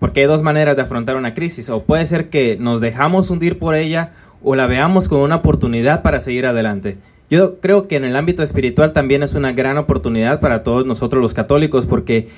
Porque 0.00 0.22
hay 0.22 0.26
dos 0.26 0.42
maneras 0.42 0.74
de 0.74 0.82
afrontar 0.82 1.14
una 1.14 1.34
crisis. 1.34 1.70
O 1.70 1.84
puede 1.84 2.04
ser 2.06 2.28
que 2.28 2.56
nos 2.58 2.80
dejamos 2.80 3.30
hundir 3.30 3.60
por 3.60 3.76
ella 3.76 4.14
o 4.42 4.56
la 4.56 4.66
veamos 4.66 5.06
como 5.06 5.22
una 5.22 5.36
oportunidad 5.36 6.02
para 6.02 6.18
seguir 6.18 6.44
adelante. 6.44 6.98
Yo 7.30 7.60
creo 7.60 7.88
que 7.88 7.96
en 7.96 8.04
el 8.04 8.16
ámbito 8.16 8.42
espiritual 8.42 8.92
también 8.92 9.22
es 9.22 9.34
una 9.34 9.52
gran 9.52 9.76
oportunidad 9.76 10.40
para 10.40 10.62
todos 10.62 10.86
nosotros 10.86 11.20
los 11.20 11.34
católicos 11.34 11.86
porque 11.86 12.28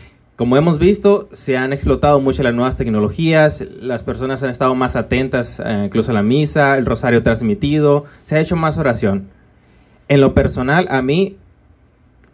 como 0.40 0.56
hemos 0.56 0.78
visto, 0.78 1.28
se 1.32 1.58
han 1.58 1.74
explotado 1.74 2.18
mucho 2.18 2.42
las 2.42 2.54
nuevas 2.54 2.74
tecnologías, 2.74 3.62
las 3.82 4.02
personas 4.02 4.42
han 4.42 4.48
estado 4.48 4.74
más 4.74 4.96
atentas 4.96 5.60
eh, 5.62 5.82
incluso 5.84 6.12
a 6.12 6.14
la 6.14 6.22
misa, 6.22 6.78
el 6.78 6.86
rosario 6.86 7.22
transmitido, 7.22 8.06
se 8.24 8.36
ha 8.36 8.40
hecho 8.40 8.56
más 8.56 8.78
oración. 8.78 9.28
En 10.08 10.22
lo 10.22 10.32
personal, 10.32 10.86
a 10.88 11.02
mí 11.02 11.36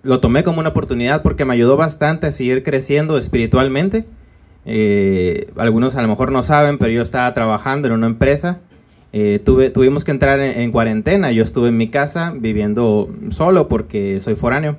lo 0.04 0.20
tomé 0.20 0.44
como 0.44 0.60
una 0.60 0.68
oportunidad 0.68 1.22
porque 1.22 1.44
me 1.44 1.54
ayudó 1.54 1.76
bastante 1.76 2.28
a 2.28 2.32
seguir 2.32 2.62
creciendo 2.62 3.18
espiritualmente. 3.18 4.06
Eh, 4.66 5.50
algunos 5.56 5.96
a 5.96 6.02
lo 6.02 6.06
mejor 6.06 6.30
no 6.30 6.44
saben, 6.44 6.78
pero 6.78 6.92
yo 6.92 7.02
estaba 7.02 7.34
trabajando 7.34 7.88
en 7.88 7.94
una 7.94 8.06
empresa. 8.06 8.60
Eh, 9.18 9.38
tuve, 9.42 9.70
tuvimos 9.70 10.04
que 10.04 10.11
entrar 10.11 10.40
en 10.40 10.70
cuarentena. 10.73 11.32
Yo 11.32 11.42
estuve 11.42 11.68
en 11.68 11.78
mi 11.78 11.88
casa 11.88 12.35
viviendo 12.37 13.08
solo 13.30 13.66
porque 13.66 14.20
soy 14.20 14.37
foráneo 14.37 14.76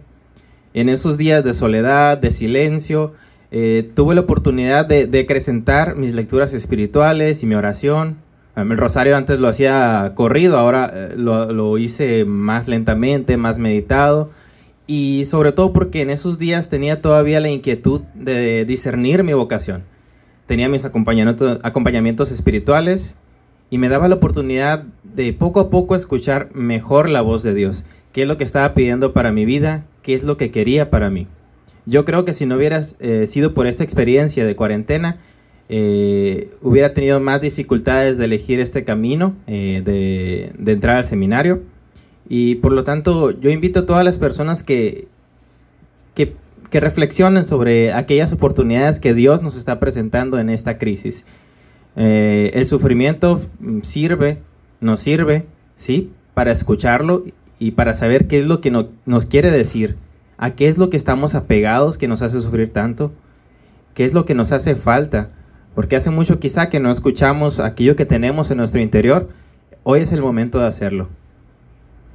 en 0.73 0.89
esos 0.89 1.17
días 1.17 1.43
de 1.43 1.55
soledad, 1.55 2.19
de 2.19 2.29
silencio, 2.29 3.13
eh, 3.49 3.89
tuve 3.95 4.13
la 4.13 4.21
oportunidad 4.21 4.85
de, 4.85 5.07
de, 5.07 5.21
acrecentar 5.21 5.95
mis 5.95 6.13
lecturas 6.13 6.53
espirituales 6.53 7.41
y 7.41 7.47
mi 7.47 7.55
oración. 7.55 8.17
El 8.55 8.77
rosario 8.77 9.17
antes 9.17 9.39
lo 9.39 9.47
hacía 9.47 10.11
corrido, 10.13 10.57
ahora 10.57 10.91
eh, 10.93 11.13
lo, 11.15 11.51
lo, 11.51 11.79
hice 11.79 12.25
más 12.25 12.67
lentamente, 12.67 13.37
más 13.37 13.57
meditado. 13.57 14.29
Y 14.85 15.25
sobre 15.25 15.51
todo 15.51 15.73
porque 15.73 16.01
en 16.01 16.11
esos 16.11 16.37
días 16.37 16.69
tenía 16.69 17.01
todavía 17.01 17.39
la 17.39 17.49
inquietud 17.49 18.01
de 18.13 18.63
discernir 18.63 19.23
mi 19.23 19.33
vocación. 19.33 19.83
Tenía 20.45 20.69
mis 20.69 20.85
acompañamientos, 20.85 21.59
acompañamientos 21.63 22.31
espirituales 22.31 23.15
y 23.69 23.77
me 23.77 23.89
daba 23.89 24.07
la 24.07 24.15
oportunidad 24.15 24.83
de 25.03 25.33
poco 25.33 25.59
a 25.59 25.69
poco 25.69 25.95
escuchar 25.95 26.49
mejor 26.53 27.09
la 27.09 27.21
voz 27.21 27.43
de 27.43 27.53
Dios. 27.53 27.83
¿Qué 28.13 28.23
es 28.23 28.27
lo 28.27 28.37
que 28.37 28.43
estaba 28.43 28.73
pidiendo 28.73 29.13
para 29.13 29.31
mi 29.31 29.45
vida? 29.45 29.85
qué 30.07 30.13
es 30.13 30.23
lo 30.23 30.37
que 30.37 30.51
quería 30.51 30.89
para 30.89 31.09
mí. 31.09 31.27
Yo 31.85 32.05
creo 32.05 32.23
que 32.23 32.31
si 32.31 32.45
no 32.45 32.55
hubieras 32.55 32.95
eh, 33.01 33.27
sido 33.27 33.53
por 33.53 33.67
esta 33.67 33.83
experiencia 33.83 34.45
de 34.45 34.55
cuarentena, 34.55 35.17
eh, 35.67 36.49
hubiera 36.61 36.93
tenido 36.93 37.19
más 37.19 37.41
dificultades 37.41 38.17
de 38.17 38.23
elegir 38.23 38.61
este 38.61 38.85
camino, 38.85 39.35
eh, 39.47 39.81
de, 39.83 40.71
entrar 40.71 40.95
al 40.95 41.03
seminario. 41.03 41.61
Y 42.29 42.55
por 42.55 42.71
lo 42.71 42.85
tanto, 42.85 43.37
yo 43.37 43.49
invito 43.49 43.81
a 43.81 43.85
todas 43.85 44.05
las 44.05 44.17
personas 44.17 44.63
que, 44.63 45.09
que 46.15 46.79
reflexionen 46.79 47.43
sobre 47.43 47.91
aquellas 47.91 48.31
oportunidades 48.31 49.01
que 49.01 49.13
Dios 49.13 49.41
nos 49.41 49.57
está 49.57 49.77
presentando 49.77 50.39
en 50.39 50.49
esta 50.49 50.77
crisis. 50.77 51.25
El 52.53 52.65
sufrimiento 52.65 53.41
mm, 53.59 53.81
sirve, 53.81 54.41
nos 54.79 54.99
sirve, 54.99 55.47
¿sí? 55.75 56.11
Para 56.33 56.51
escucharlo 56.51 57.23
y 57.59 57.71
para 57.71 57.93
saber 57.93 58.27
qué 58.27 58.39
es 58.39 58.47
lo 58.47 58.61
que 58.61 58.71
nos 58.71 59.25
quiere 59.25 59.49
decir, 59.51 59.97
a 60.37 60.51
qué 60.51 60.67
es 60.67 60.77
lo 60.77 60.89
que 60.89 60.97
estamos 60.97 61.33
apegados 61.35 61.97
que 61.97 62.07
nos 62.07 62.21
hace 62.21 62.39
sufrir 62.39 62.71
tanto, 62.71 63.11
qué 63.95 64.05
es 64.05 64.13
lo 64.13 64.25
que 64.25 64.35
nos 64.35 64.51
hace 64.51 64.75
falta, 64.75 65.29
porque 65.73 65.95
hace 65.95 66.11
mucho 66.11 66.39
quizá 66.39 66.69
que 66.69 66.79
no 66.79 66.91
escuchamos 66.91 67.59
aquello 67.59 67.95
que 67.95 68.05
tenemos 68.05 68.51
en 68.51 68.57
nuestro 68.57 68.81
interior, 68.81 69.29
hoy 69.83 70.01
es 70.01 70.11
el 70.11 70.21
momento 70.21 70.59
de 70.59 70.67
hacerlo. 70.67 71.09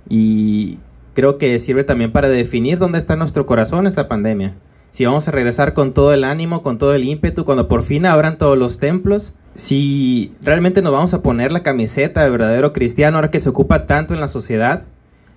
Y 0.08 0.78
creo 1.14 1.38
que 1.38 1.58
sirve 1.58 1.84
también 1.84 2.12
para 2.12 2.28
definir 2.28 2.78
dónde 2.78 2.98
está 2.98 3.16
nuestro 3.16 3.46
corazón 3.46 3.86
esta 3.86 4.08
pandemia. 4.08 4.54
Si 4.92 5.06
vamos 5.06 5.26
a 5.26 5.30
regresar 5.30 5.72
con 5.72 5.94
todo 5.94 6.12
el 6.12 6.22
ánimo, 6.22 6.62
con 6.62 6.76
todo 6.76 6.94
el 6.94 7.04
ímpetu, 7.04 7.46
cuando 7.46 7.66
por 7.66 7.82
fin 7.82 8.04
abran 8.04 8.36
todos 8.36 8.58
los 8.58 8.78
templos, 8.78 9.32
si 9.54 10.34
realmente 10.42 10.82
nos 10.82 10.92
vamos 10.92 11.14
a 11.14 11.22
poner 11.22 11.50
la 11.50 11.62
camiseta 11.62 12.22
de 12.22 12.28
verdadero 12.28 12.74
cristiano 12.74 13.16
ahora 13.16 13.30
que 13.30 13.40
se 13.40 13.48
ocupa 13.48 13.86
tanto 13.86 14.12
en 14.12 14.20
la 14.20 14.28
sociedad, 14.28 14.82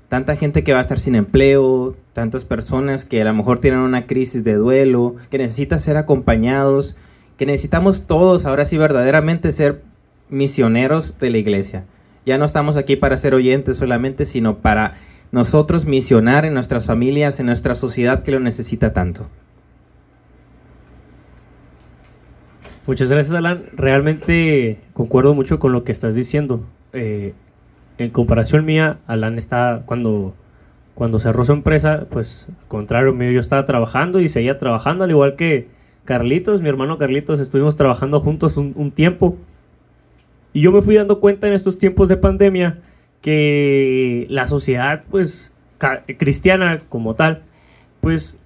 tanta 0.10 0.36
gente 0.36 0.66
que 0.66 0.74
va 0.74 0.80
a 0.80 0.82
estar 0.82 1.00
sin 1.00 1.16
empleo, 1.16 1.96
tantas 2.12 2.44
personas 2.44 3.06
que 3.06 3.22
a 3.22 3.24
lo 3.24 3.34
mejor 3.34 3.60
tienen 3.60 3.80
una 3.80 4.06
crisis 4.06 4.44
de 4.44 4.56
duelo, 4.56 5.16
que 5.32 5.38
necesitan 5.38 5.80
ser 5.80 5.96
acompañados, 5.96 6.98
que 7.38 7.46
necesitamos 7.46 8.08
todos 8.08 8.44
ahora 8.44 8.66
sí 8.66 8.78
verdaderamente 8.78 9.54
ser 9.54 9.82
misioneros 10.28 11.18
de 11.18 11.30
la 11.30 11.38
iglesia. 11.38 11.86
Ya 12.26 12.38
no 12.38 12.44
estamos 12.44 12.76
aquí 12.76 12.98
para 12.98 13.16
ser 13.16 13.34
oyentes 13.34 13.78
solamente, 13.78 14.26
sino 14.26 14.58
para 14.58 14.96
nosotros 15.32 15.86
misionar 15.86 16.44
en 16.44 16.54
nuestras 16.54 16.88
familias, 16.88 17.40
en 17.40 17.46
nuestra 17.46 17.74
sociedad 17.74 18.22
que 18.22 18.32
lo 18.32 18.42
necesita 18.42 18.92
tanto. 18.92 19.30
Muchas 22.88 23.10
gracias, 23.10 23.34
Alan. 23.34 23.66
Realmente 23.74 24.80
concuerdo 24.94 25.34
mucho 25.34 25.58
con 25.58 25.72
lo 25.72 25.84
que 25.84 25.92
estás 25.92 26.14
diciendo. 26.14 26.64
Eh, 26.94 27.34
en 27.98 28.12
comparación 28.12 28.64
mía, 28.64 29.00
Alan 29.08 29.40
está 29.40 29.82
cuando, 29.88 30.36
cuando 30.94 31.18
cerró 31.18 31.44
su 31.44 31.54
empresa, 31.54 32.06
pues 32.12 32.48
al 32.48 32.68
contrario 32.68 33.12
mío, 33.12 33.32
yo 33.32 33.40
estaba 33.40 33.64
trabajando 33.66 34.20
y 34.20 34.30
seguía 34.30 34.60
trabajando, 34.60 35.04
al 35.04 35.10
igual 35.10 35.36
que 35.36 35.68
Carlitos, 36.04 36.62
mi 36.62 36.70
hermano 36.70 37.00
Carlitos, 37.00 37.40
estuvimos 37.40 37.76
trabajando 37.76 38.20
juntos 38.20 38.56
un, 38.58 38.92
tiempo. 38.92 39.36
Y 40.54 40.62
yo 40.62 40.72
me 40.72 40.84
fui 40.84 40.94
dando 40.94 41.20
cuenta 41.20 41.48
en 41.48 41.54
estos 41.54 41.80
tiempos 41.80 42.08
de 42.08 42.18
pandemia 42.18 42.82
que 43.20 44.28
la 44.30 44.46
sociedad, 44.46 45.04
pues, 45.10 45.54
cristiana 46.20 46.80
como 46.88 47.16
tal, 47.16 47.42
pues, 48.00 48.38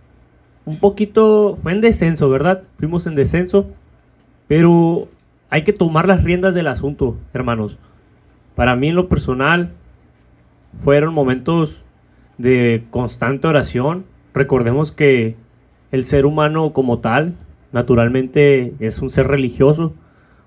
un 0.63 0.79
poquito 0.79 1.57
fue 1.61 1.73
en 1.73 1.81
descenso, 1.81 2.29
¿verdad? 2.29 2.63
Fuimos 2.77 3.05
en 3.05 3.15
descenso, 3.15 3.67
pero 4.49 5.07
hay 5.51 5.63
que 5.63 5.73
tomar 5.73 6.07
las 6.07 6.23
riendas 6.23 6.55
del 6.55 6.67
asunto, 6.67 7.17
hermanos. 7.33 7.77
Para 8.55 8.75
mí 8.75 8.89
en 8.89 8.95
lo 8.95 9.07
personal 9.07 9.73
fueron 10.75 11.13
momentos 11.13 11.85
de 12.39 12.83
constante 12.89 13.47
oración. 13.47 14.05
Recordemos 14.33 14.91
que 14.91 15.35
el 15.91 16.03
ser 16.03 16.25
humano 16.25 16.73
como 16.73 16.97
tal, 16.97 17.35
naturalmente 17.71 18.73
es 18.79 19.03
un 19.03 19.11
ser 19.11 19.27
religioso, 19.27 19.93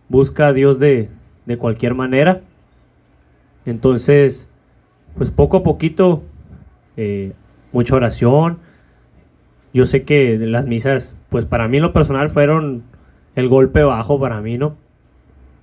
busca 0.09 0.49
a 0.49 0.53
Dios 0.53 0.81
de, 0.81 1.09
cualquier 1.59 1.95
manera. 1.95 2.41
Entonces, 3.67 4.49
pues 5.17 5.31
poco 5.31 5.59
a 5.59 5.63
poquito, 5.63 6.25
eh, 6.97 7.35
mucha 7.71 7.95
oración. 7.95 8.59
Yo 9.73 9.87
sé 9.87 10.03
que 10.03 10.39
las 10.39 10.67
misas, 10.67 11.15
pues 11.29 11.45
para 11.45 11.69
mí 11.69 11.77
en 11.77 11.85
lo 11.85 11.93
personal 11.93 12.31
fueron 12.31 12.83
el 13.35 13.49
golpe 13.49 13.83
bajo 13.83 14.21
para 14.21 14.41
mí, 14.41 14.59
¿no? 14.59 14.77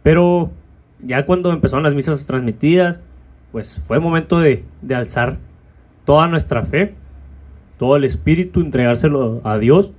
Pero 0.03 0.51
ya 0.99 1.25
cuando 1.25 1.51
empezaron 1.51 1.83
las 1.83 1.93
misas 1.93 2.25
transmitidas, 2.25 2.99
pues 3.51 3.79
fue 3.85 3.99
momento 3.99 4.39
de, 4.39 4.63
alzar 4.93 5.37
toda 6.05 6.27
nuestra 6.27 6.63
fe, 6.63 6.95
todo 7.77 7.95
el 7.95 8.03
espíritu, 8.03 8.61
entregárselo 8.61 9.41
a 9.43 9.57
Dios. 9.57 9.91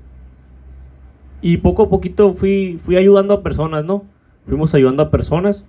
Y 1.43 1.59
poco 1.59 1.85
a 1.85 1.89
poquito 1.89 2.35
fui, 2.35 2.79
fui 2.79 2.97
ayudando 2.97 3.35
a 3.35 3.43
personas, 3.43 3.85
¿no? 3.85 4.05
Fuimos 4.47 4.75
ayudando 4.75 5.03
a 5.03 5.11
personas, 5.11 5.65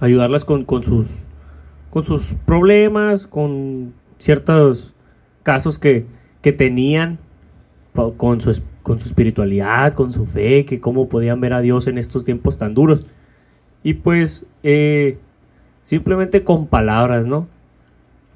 ayudarlas 0.00 0.44
con, 0.44 0.66
sus, 0.84 1.08
con 1.90 2.04
sus 2.04 2.34
problemas, 2.44 3.26
con 3.26 3.92
ciertos 4.18 4.94
casos 5.42 5.78
que, 5.78 6.06
que 6.42 6.52
tenían 6.52 7.18
con 8.16 8.40
su, 8.40 8.60
con 8.86 9.00
su 9.00 9.08
espiritualidad, 9.08 9.94
con 9.94 10.12
su 10.12 10.26
fe, 10.26 10.64
que 10.64 10.78
cómo 10.78 11.08
podían 11.08 11.40
ver 11.40 11.54
a 11.54 11.60
Dios 11.60 11.88
en 11.88 11.98
estos 11.98 12.22
tiempos 12.22 12.56
tan 12.56 12.72
duros. 12.72 13.04
Y 13.82 13.94
pues 13.94 14.46
eh, 14.62 15.18
simplemente 15.82 16.44
con 16.44 16.68
palabras, 16.68 17.26
¿no? 17.26 17.48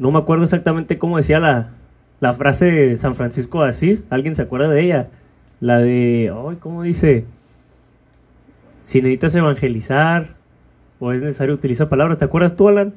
No 0.01 0.11
me 0.11 0.19
acuerdo 0.19 0.43
exactamente 0.43 0.99
cómo 0.99 1.19
decía 1.19 1.39
la, 1.39 1.71
la 2.19 2.33
frase 2.33 2.65
de 2.65 2.97
San 2.97 3.15
Francisco 3.15 3.63
de 3.63 3.69
Asís. 3.69 4.03
¿Alguien 4.11 4.35
se 4.35 4.43
acuerda 4.43 4.69
de 4.69 4.83
ella? 4.83 5.09
La 5.61 5.79
de, 5.79 6.35
ay, 6.35 6.57
¿cómo 6.57 6.83
dice? 6.83 7.27
Si 8.81 9.01
necesitas 9.01 9.37
evangelizar 9.37 10.35
o 10.99 11.13
es 11.13 11.23
necesario 11.23 11.55
utilizar 11.55 11.89
palabras. 11.89 12.19
¿Te 12.19 12.25
acuerdas 12.25 12.57
tú, 12.57 12.67
Alan? 12.67 12.95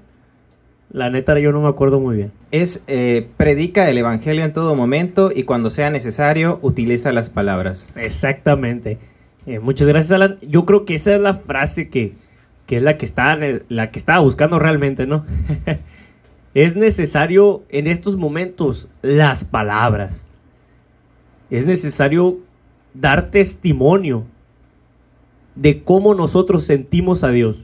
La 0.92 1.10
neta, 1.10 1.38
yo 1.40 1.52
no 1.52 1.62
me 1.62 1.70
acuerdo 1.70 2.00
muy 2.00 2.18
bien. 2.18 2.32
Es 2.52 2.84
eh, 2.88 3.28
predica 3.38 3.90
el 3.90 3.98
evangelio 3.98 4.46
en 4.46 4.54
todo 4.54 4.76
momento 4.76 5.32
y 5.34 5.44
cuando 5.44 5.70
sea 5.70 5.90
necesario 5.90 6.60
utiliza 6.62 7.12
las 7.12 7.30
palabras. 7.30 7.92
Exactamente. 7.96 9.00
Eh, 9.46 9.60
muchas 9.60 9.88
gracias, 9.88 10.12
Alan. 10.12 10.38
Yo 10.42 10.66
creo 10.66 10.86
que 10.86 10.96
esa 10.96 11.16
es 11.16 11.22
la 11.22 11.34
frase 11.34 11.90
que, 11.90 12.14
que 12.68 12.78
es 12.78 12.84
la 12.84 12.98
que, 12.98 13.06
está, 13.06 13.38
la 13.70 13.92
que 13.92 14.00
estaba 14.00 14.20
buscando 14.20 14.60
realmente, 14.60 15.08
¿no? 15.08 15.26
es 16.54 16.76
necesario 16.76 17.64
en 17.70 17.88
estos 17.88 18.16
momentos 18.16 18.88
las 19.02 19.44
palabras. 19.44 20.26
Es 21.50 21.66
necesario 21.66 22.40
dar 22.94 23.32
testimonio 23.32 24.26
de 25.56 25.84
cómo 25.84 26.14
nosotros 26.14 26.66
sentimos 26.66 27.24
a 27.24 27.30
Dios. 27.30 27.64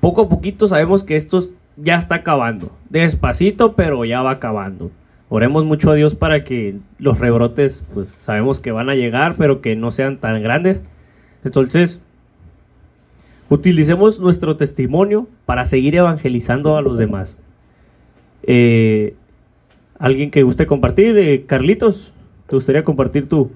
Poco 0.00 0.22
a 0.22 0.28
poquito 0.28 0.66
sabemos 0.66 1.04
que 1.04 1.16
esto 1.16 1.40
ya 1.76 1.96
está 1.96 2.16
acabando. 2.16 2.72
Despacito, 2.88 3.74
pero 3.74 4.04
ya 4.04 4.22
va 4.22 4.32
acabando. 4.32 4.90
Oremos 5.28 5.64
mucho 5.64 5.90
a 5.90 5.94
Dios 5.94 6.14
para 6.14 6.42
que 6.42 6.78
los 6.98 7.20
rebrotes, 7.20 7.84
pues 7.94 8.14
sabemos 8.18 8.58
que 8.58 8.72
van 8.72 8.90
a 8.90 8.94
llegar, 8.94 9.36
pero 9.38 9.60
que 9.60 9.76
no 9.76 9.90
sean 9.90 10.18
tan 10.18 10.42
grandes. 10.42 10.82
Entonces, 11.44 12.02
utilicemos 13.48 14.18
nuestro 14.18 14.56
testimonio 14.56 15.28
para 15.46 15.66
seguir 15.66 15.94
evangelizando 15.94 16.76
a 16.76 16.82
los 16.82 16.98
demás. 16.98 17.38
Eh, 18.42 19.14
¿Alguien 19.98 20.30
que 20.30 20.42
guste 20.42 20.66
compartir? 20.66 21.16
Eh, 21.18 21.44
Carlitos, 21.46 22.12
¿te 22.48 22.56
gustaría 22.56 22.84
compartir 22.84 23.28
tu, 23.28 23.50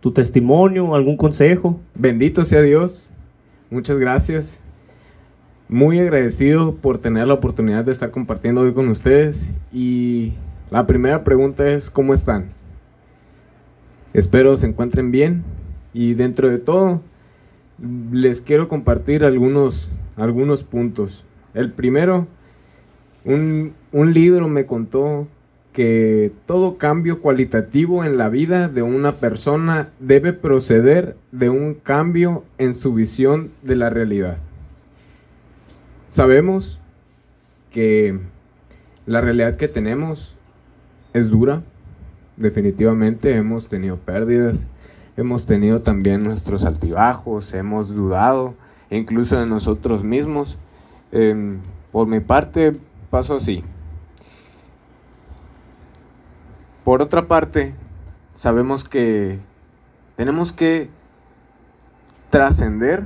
tu 0.00 0.12
testimonio, 0.12 0.94
algún 0.94 1.16
consejo? 1.16 1.80
Bendito 1.94 2.44
sea 2.44 2.62
Dios. 2.62 3.10
Muchas 3.68 3.98
gracias. 3.98 4.62
Muy 5.68 5.98
agradecido 5.98 6.76
por 6.76 6.98
tener 6.98 7.26
la 7.26 7.34
oportunidad 7.34 7.84
de 7.84 7.90
estar 7.90 8.12
compartiendo 8.12 8.60
hoy 8.60 8.72
con 8.72 8.88
ustedes. 8.88 9.50
Y 9.72 10.34
la 10.70 10.86
primera 10.86 11.24
pregunta 11.24 11.66
es, 11.66 11.90
¿cómo 11.90 12.14
están? 12.14 12.46
Espero 14.12 14.56
se 14.56 14.68
encuentren 14.68 15.10
bien. 15.10 15.42
Y 15.92 16.14
dentro 16.14 16.48
de 16.48 16.58
todo, 16.58 17.00
les 18.12 18.40
quiero 18.40 18.68
compartir 18.68 19.24
algunos, 19.24 19.90
algunos 20.14 20.62
puntos. 20.62 21.24
El 21.52 21.72
primero, 21.72 22.28
un, 23.24 23.72
un 23.90 24.14
libro 24.14 24.46
me 24.46 24.66
contó 24.66 25.26
que 25.72 26.30
todo 26.46 26.78
cambio 26.78 27.20
cualitativo 27.20 28.04
en 28.04 28.18
la 28.18 28.28
vida 28.28 28.68
de 28.68 28.82
una 28.82 29.16
persona 29.16 29.88
debe 29.98 30.32
proceder 30.32 31.16
de 31.32 31.50
un 31.50 31.74
cambio 31.74 32.44
en 32.56 32.72
su 32.72 32.94
visión 32.94 33.50
de 33.62 33.74
la 33.74 33.90
realidad. 33.90 34.38
Sabemos 36.16 36.80
que 37.70 38.18
la 39.04 39.20
realidad 39.20 39.56
que 39.56 39.68
tenemos 39.68 40.34
es 41.12 41.28
dura, 41.28 41.62
definitivamente 42.38 43.34
hemos 43.34 43.68
tenido 43.68 43.98
pérdidas, 43.98 44.66
hemos 45.18 45.44
tenido 45.44 45.82
también 45.82 46.22
nuestros 46.22 46.64
altibajos, 46.64 47.52
hemos 47.52 47.94
dudado 47.94 48.54
incluso 48.88 49.38
de 49.38 49.44
nosotros 49.44 50.04
mismos. 50.04 50.56
Eh, 51.12 51.58
por 51.92 52.06
mi 52.06 52.20
parte, 52.20 52.72
paso 53.10 53.36
así. 53.36 53.62
Por 56.82 57.02
otra 57.02 57.28
parte, 57.28 57.74
sabemos 58.36 58.84
que 58.84 59.38
tenemos 60.16 60.54
que 60.54 60.88
trascender 62.30 63.04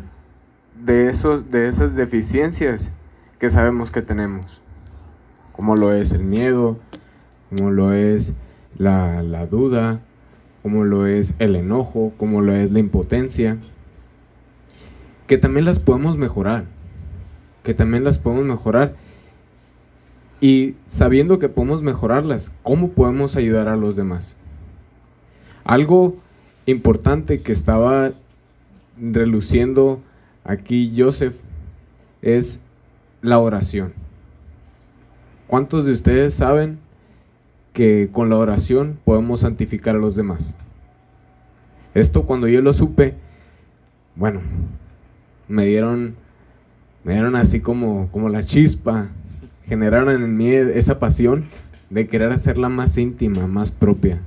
de, 0.77 1.13
de 1.51 1.67
esas 1.67 1.97
deficiencias 1.97 2.93
que 3.41 3.49
sabemos 3.49 3.91
que 3.91 4.03
tenemos, 4.03 4.61
como 5.53 5.75
lo 5.75 5.95
es 5.95 6.13
el 6.13 6.23
miedo, 6.23 6.79
como 7.49 7.71
lo 7.71 7.95
es 7.95 8.35
la, 8.77 9.23
la 9.23 9.47
duda, 9.47 10.01
como 10.63 10.85
lo 10.85 11.07
es 11.07 11.35
el 11.39 11.57
enojo, 11.57 12.13
como 12.19 12.43
lo 12.43 12.53
es 12.53 12.71
la 12.71 12.81
impotencia, 12.81 13.57
que 15.27 15.39
también 15.39 15.65
las 15.65 15.79
podemos 15.79 16.19
mejorar, 16.19 16.67
que 17.63 17.73
también 17.73 18.05
las 18.05 18.19
podemos 18.19 18.45
mejorar. 18.45 18.95
Y 20.43 20.77
sabiendo 20.87 21.39
que 21.39 21.49
podemos 21.49 21.83
mejorarlas, 21.83 22.53
¿cómo 22.63 22.91
podemos 22.91 23.37
ayudar 23.37 23.69
a 23.69 23.77
los 23.77 23.97
demás? 23.97 24.37
Algo 25.65 26.17
importante 26.67 27.41
que 27.41 27.53
estaba 27.53 28.13
reluciendo 29.01 30.01
aquí 30.45 30.93
Joseph 30.95 31.37
es 32.21 32.61
la 33.23 33.39
oración. 33.39 33.93
¿Cuántos 35.47 35.87
de 35.87 35.93
ustedes 35.93 36.35
saben 36.35 36.79
que 37.73 38.09
con 38.13 38.31
la 38.31 38.37
oración 38.37 38.99
podemos 39.05 39.41
santificar 39.41 39.97
a 39.97 39.99
los 39.99 40.17
demás? 40.17 40.55
Esto 41.95 42.25
cuando 42.25 42.47
yo 42.47 42.63
lo 42.63 42.73
supe, 42.73 43.15
bueno, 44.15 44.41
me 45.49 45.67
dieron, 45.67 46.15
me 47.03 47.15
dieron 47.15 47.35
así 47.35 47.61
como, 47.61 48.09
como 48.13 48.29
la 48.29 48.45
chispa, 48.45 49.09
generaron 49.65 50.23
en 50.23 50.37
mí 50.37 50.51
esa 50.53 50.99
pasión 50.99 51.47
de 51.91 52.07
querer 52.07 52.31
hacerla 52.31 52.69
más 52.69 52.97
íntima, 52.97 53.49
más 53.49 53.73
propia, 53.73 54.21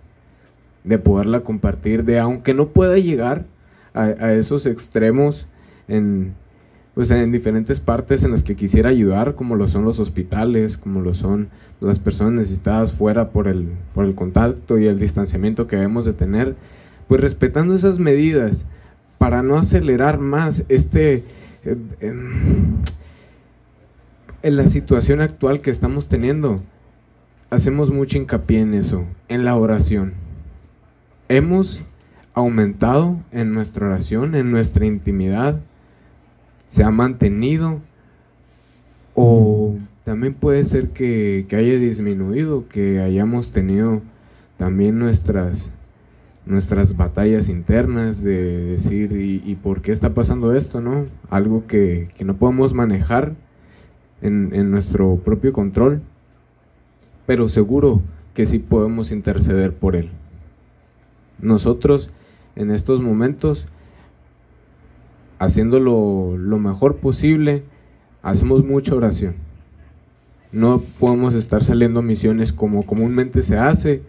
de 0.83 0.99
poderla 0.99 1.39
compartir, 1.39 2.03
de 2.03 2.19
aunque 2.19 2.53
no 2.53 2.67
pueda 2.67 2.97
llegar 2.97 3.45
a, 3.93 4.03
a 4.03 4.33
esos 4.33 4.65
extremos 4.65 5.47
en, 5.87 6.33
pues 6.95 7.09
en 7.09 7.31
diferentes 7.31 7.79
partes 7.79 8.23
en 8.23 8.31
las 8.31 8.43
que 8.43 8.55
quisiera 8.55 8.89
ayudar, 8.89 9.35
como 9.35 9.55
lo 9.55 9.67
son 9.67 9.83
los 9.83 9.99
hospitales, 9.99 10.77
como 10.77 11.01
lo 11.01 11.13
son 11.13 11.49
las 11.81 11.99
personas 11.99 12.33
necesitadas 12.33 12.93
fuera 12.93 13.29
por 13.29 13.47
el, 13.47 13.69
por 13.95 14.05
el 14.05 14.15
contacto 14.15 14.77
y 14.77 14.85
el 14.85 14.99
distanciamiento 14.99 15.65
que 15.67 15.75
debemos 15.75 16.05
de 16.05 16.13
tener, 16.13 16.55
pues 17.07 17.19
respetando 17.19 17.73
esas 17.73 17.99
medidas 17.99 18.65
para 19.17 19.41
no 19.41 19.57
acelerar 19.57 20.19
más 20.19 20.65
este... 20.69 21.23
Eh, 21.65 21.77
eh, 22.01 22.13
en 24.43 24.57
la 24.57 24.67
situación 24.67 25.21
actual 25.21 25.61
que 25.61 25.71
estamos 25.71 26.09
teniendo, 26.09 26.61
hacemos 27.49 27.91
mucho 27.91 28.17
hincapié 28.17 28.59
en 28.59 28.73
eso, 28.73 29.05
en 29.29 29.45
la 29.45 29.55
oración. 29.55 30.13
Hemos 31.29 31.81
aumentado 32.33 33.17
en 33.31 33.53
nuestra 33.53 33.87
oración, 33.87 34.35
en 34.35 34.51
nuestra 34.51 34.85
intimidad, 34.85 35.61
se 36.73 36.83
ha 36.83 36.89
mantenido 36.89 37.81
o 39.13 39.75
también 40.05 40.33
puede 40.33 40.63
ser 40.63 40.89
que, 40.89 41.45
haya 41.51 41.77
disminuido, 41.77 42.67
que 42.67 42.99
hayamos 42.99 43.51
tenido 43.51 44.01
también 44.57 44.97
nuestras, 44.97 45.69
nuestras 46.47 46.97
batallas 46.97 47.47
internas 47.47 48.23
de 48.23 48.71
decir, 48.71 49.11
¿y, 49.11 49.53
por 49.61 49.83
qué 49.83 49.91
está 49.91 50.15
pasando 50.15 50.55
esto? 50.55 50.81
no 50.81 51.05
Algo 51.29 51.67
que, 51.67 52.09
que 52.17 52.25
no 52.25 52.37
podemos 52.37 52.73
manejar 52.73 53.33
en, 54.23 54.71
nuestro 54.71 55.17
propio 55.17 55.53
control, 55.53 56.01
pero 57.27 57.49
seguro 57.49 58.01
que 58.33 58.47
sí 58.47 58.57
podemos 58.57 59.11
interceder 59.11 59.75
por 59.75 59.95
Él. 59.95 60.09
Nosotros 61.39 62.09
en 62.55 62.71
estos 62.71 62.99
momentos, 62.99 63.67
haciéndolo 65.43 66.37
lo 66.37 66.57
mejor 66.57 66.97
posible, 66.97 67.63
hacemos 68.21 68.63
mucha 68.63 68.95
oración. 68.95 69.35
No 70.51 70.81
podemos 70.99 71.35
estar 71.35 71.63
saliendo 71.63 71.99
a 71.99 72.03
misiones 72.03 72.53
como 72.53 72.85
comúnmente 72.85 73.41
se 73.41 73.57
hace, 73.57 74.01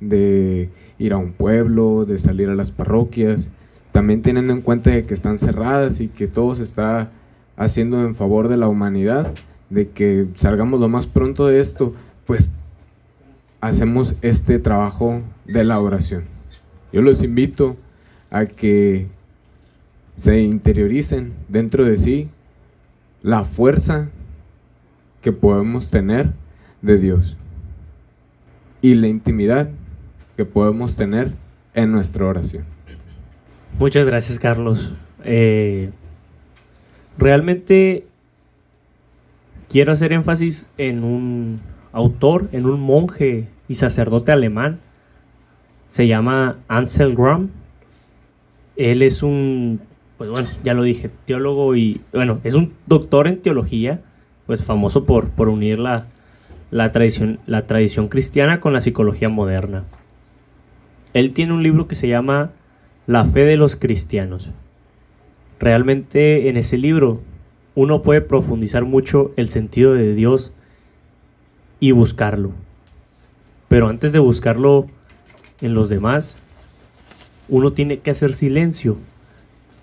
de 0.00 0.70
ir 0.98 1.12
a 1.12 1.18
un 1.18 1.32
pueblo, 1.32 2.04
de 2.06 2.18
salir 2.18 2.48
a 2.48 2.54
las 2.54 2.72
parroquias, 2.72 3.48
también 3.92 4.22
teniendo 4.22 4.52
en 4.52 4.62
cuenta 4.62 5.02
que 5.02 5.14
están 5.14 5.38
cerradas 5.38 6.00
y 6.00 6.08
que 6.08 6.26
todo 6.26 6.54
se 6.54 6.62
está 6.64 7.10
haciendo 7.56 8.02
en 8.04 8.14
favor 8.14 8.48
de 8.48 8.56
la 8.56 8.68
humanidad 8.68 9.32
de 9.68 9.90
que 9.90 10.26
salgamos 10.34 10.80
lo 10.80 10.88
más 10.88 11.06
pronto 11.06 11.46
de 11.46 11.60
esto, 11.60 11.94
pues 12.26 12.50
hacemos 13.60 14.14
este 14.22 14.58
trabajo 14.58 15.20
de 15.44 15.64
la 15.64 15.78
oración. 15.78 16.24
Yo 16.92 17.02
los 17.02 17.22
invito 17.22 17.76
a 18.30 18.46
que 18.46 19.06
se 20.20 20.38
interioricen 20.38 21.32
dentro 21.48 21.82
de 21.86 21.96
sí 21.96 22.28
la 23.22 23.44
fuerza 23.44 24.10
que 25.22 25.32
podemos 25.32 25.88
tener 25.88 26.32
de 26.82 26.98
Dios 26.98 27.38
y 28.82 28.96
la 28.96 29.08
intimidad 29.08 29.70
que 30.36 30.44
podemos 30.44 30.94
tener 30.94 31.32
en 31.72 31.92
nuestra 31.92 32.26
oración. 32.26 32.64
Muchas 33.78 34.04
gracias, 34.04 34.38
Carlos. 34.38 34.92
Eh, 35.24 35.88
realmente 37.16 38.04
quiero 39.70 39.92
hacer 39.92 40.12
énfasis 40.12 40.68
en 40.76 41.02
un 41.02 41.60
autor, 41.92 42.50
en 42.52 42.66
un 42.66 42.78
monje 42.78 43.48
y 43.68 43.76
sacerdote 43.76 44.32
alemán. 44.32 44.80
Se 45.88 46.06
llama 46.06 46.58
Ansel 46.68 47.16
Graham. 47.16 47.48
Él 48.76 49.00
es 49.00 49.22
un, 49.22 49.80
pues 50.20 50.28
bueno, 50.28 50.50
ya 50.62 50.74
lo 50.74 50.82
dije, 50.82 51.08
teólogo 51.24 51.74
y, 51.76 52.02
bueno, 52.12 52.40
es 52.44 52.52
un 52.52 52.74
doctor 52.84 53.26
en 53.26 53.40
teología, 53.40 54.02
pues 54.44 54.62
famoso 54.66 55.06
por, 55.06 55.30
por 55.30 55.48
unir 55.48 55.78
la, 55.78 56.08
la, 56.70 56.92
tradición, 56.92 57.40
la 57.46 57.66
tradición 57.66 58.08
cristiana 58.08 58.60
con 58.60 58.74
la 58.74 58.82
psicología 58.82 59.30
moderna. 59.30 59.84
Él 61.14 61.32
tiene 61.32 61.54
un 61.54 61.62
libro 61.62 61.88
que 61.88 61.94
se 61.94 62.06
llama 62.06 62.50
La 63.06 63.24
fe 63.24 63.44
de 63.44 63.56
los 63.56 63.76
cristianos. 63.76 64.50
Realmente 65.58 66.50
en 66.50 66.58
ese 66.58 66.76
libro 66.76 67.22
uno 67.74 68.02
puede 68.02 68.20
profundizar 68.20 68.84
mucho 68.84 69.32
el 69.38 69.48
sentido 69.48 69.94
de 69.94 70.14
Dios 70.14 70.52
y 71.80 71.92
buscarlo. 71.92 72.52
Pero 73.68 73.88
antes 73.88 74.12
de 74.12 74.18
buscarlo 74.18 74.86
en 75.62 75.72
los 75.72 75.88
demás, 75.88 76.38
uno 77.48 77.72
tiene 77.72 78.00
que 78.00 78.10
hacer 78.10 78.34
silencio 78.34 78.98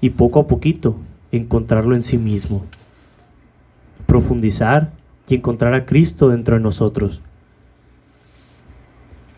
y 0.01 0.11
poco 0.11 0.39
a 0.39 0.47
poquito 0.47 0.95
encontrarlo 1.31 1.95
en 1.95 2.03
sí 2.03 2.17
mismo. 2.17 2.65
Profundizar 4.05 4.91
y 5.27 5.35
encontrar 5.35 5.73
a 5.73 5.85
Cristo 5.85 6.29
dentro 6.29 6.55
de 6.55 6.61
nosotros. 6.61 7.21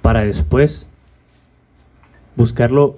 Para 0.02 0.24
después 0.24 0.88
buscarlo 2.36 2.98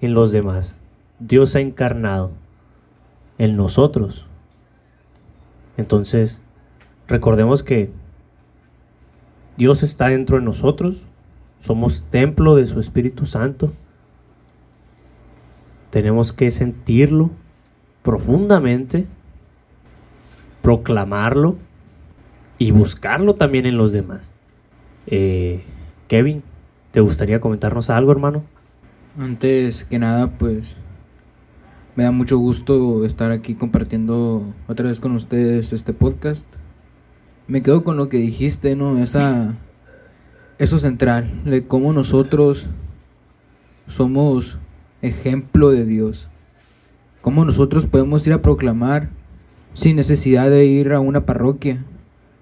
en 0.00 0.14
los 0.14 0.32
demás. 0.32 0.76
Dios 1.18 1.54
ha 1.54 1.60
encarnado 1.60 2.32
en 3.38 3.56
nosotros 3.56 4.26
Entonces, 5.76 6.40
recordemos 7.08 7.62
que 7.62 7.90
Dios 9.56 9.82
está 9.82 10.08
dentro 10.08 10.38
de 10.38 10.44
nosotros, 10.44 11.02
somos 11.60 12.04
templo 12.10 12.56
de 12.56 12.66
su 12.66 12.80
Espíritu 12.80 13.26
Santo. 13.26 13.72
Tenemos 15.92 16.32
que 16.32 16.50
sentirlo 16.50 17.32
profundamente, 18.02 19.04
proclamarlo 20.62 21.58
y 22.56 22.70
buscarlo 22.70 23.34
también 23.34 23.66
en 23.66 23.76
los 23.76 23.92
demás. 23.92 24.32
Eh, 25.06 25.62
Kevin, 26.08 26.42
¿te 26.92 27.00
gustaría 27.00 27.42
comentarnos 27.42 27.90
algo, 27.90 28.10
hermano? 28.10 28.42
Antes 29.18 29.84
que 29.84 29.98
nada, 29.98 30.30
pues 30.30 30.76
me 31.94 32.04
da 32.04 32.10
mucho 32.10 32.38
gusto 32.38 33.04
estar 33.04 33.30
aquí 33.30 33.54
compartiendo 33.54 34.44
otra 34.68 34.88
vez 34.88 34.98
con 34.98 35.14
ustedes 35.14 35.74
este 35.74 35.92
podcast. 35.92 36.46
Me 37.48 37.62
quedo 37.62 37.84
con 37.84 37.98
lo 37.98 38.08
que 38.08 38.16
dijiste, 38.16 38.76
¿no? 38.76 38.96
Esa, 38.96 39.56
eso 40.58 40.78
central, 40.78 41.42
de 41.44 41.66
cómo 41.66 41.92
nosotros 41.92 42.70
somos 43.88 44.56
ejemplo 45.02 45.70
de 45.70 45.84
Dios. 45.84 46.28
Cómo 47.20 47.44
nosotros 47.44 47.86
podemos 47.86 48.26
ir 48.26 48.32
a 48.32 48.42
proclamar 48.42 49.10
sin 49.74 49.96
necesidad 49.96 50.50
de 50.50 50.64
ir 50.66 50.92
a 50.92 51.00
una 51.00 51.26
parroquia 51.26 51.84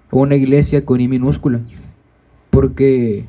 o 0.09 0.21
una 0.21 0.35
iglesia 0.35 0.85
con 0.85 1.01
I 1.01 1.07
minúscula. 1.07 1.61
Porque 2.49 3.25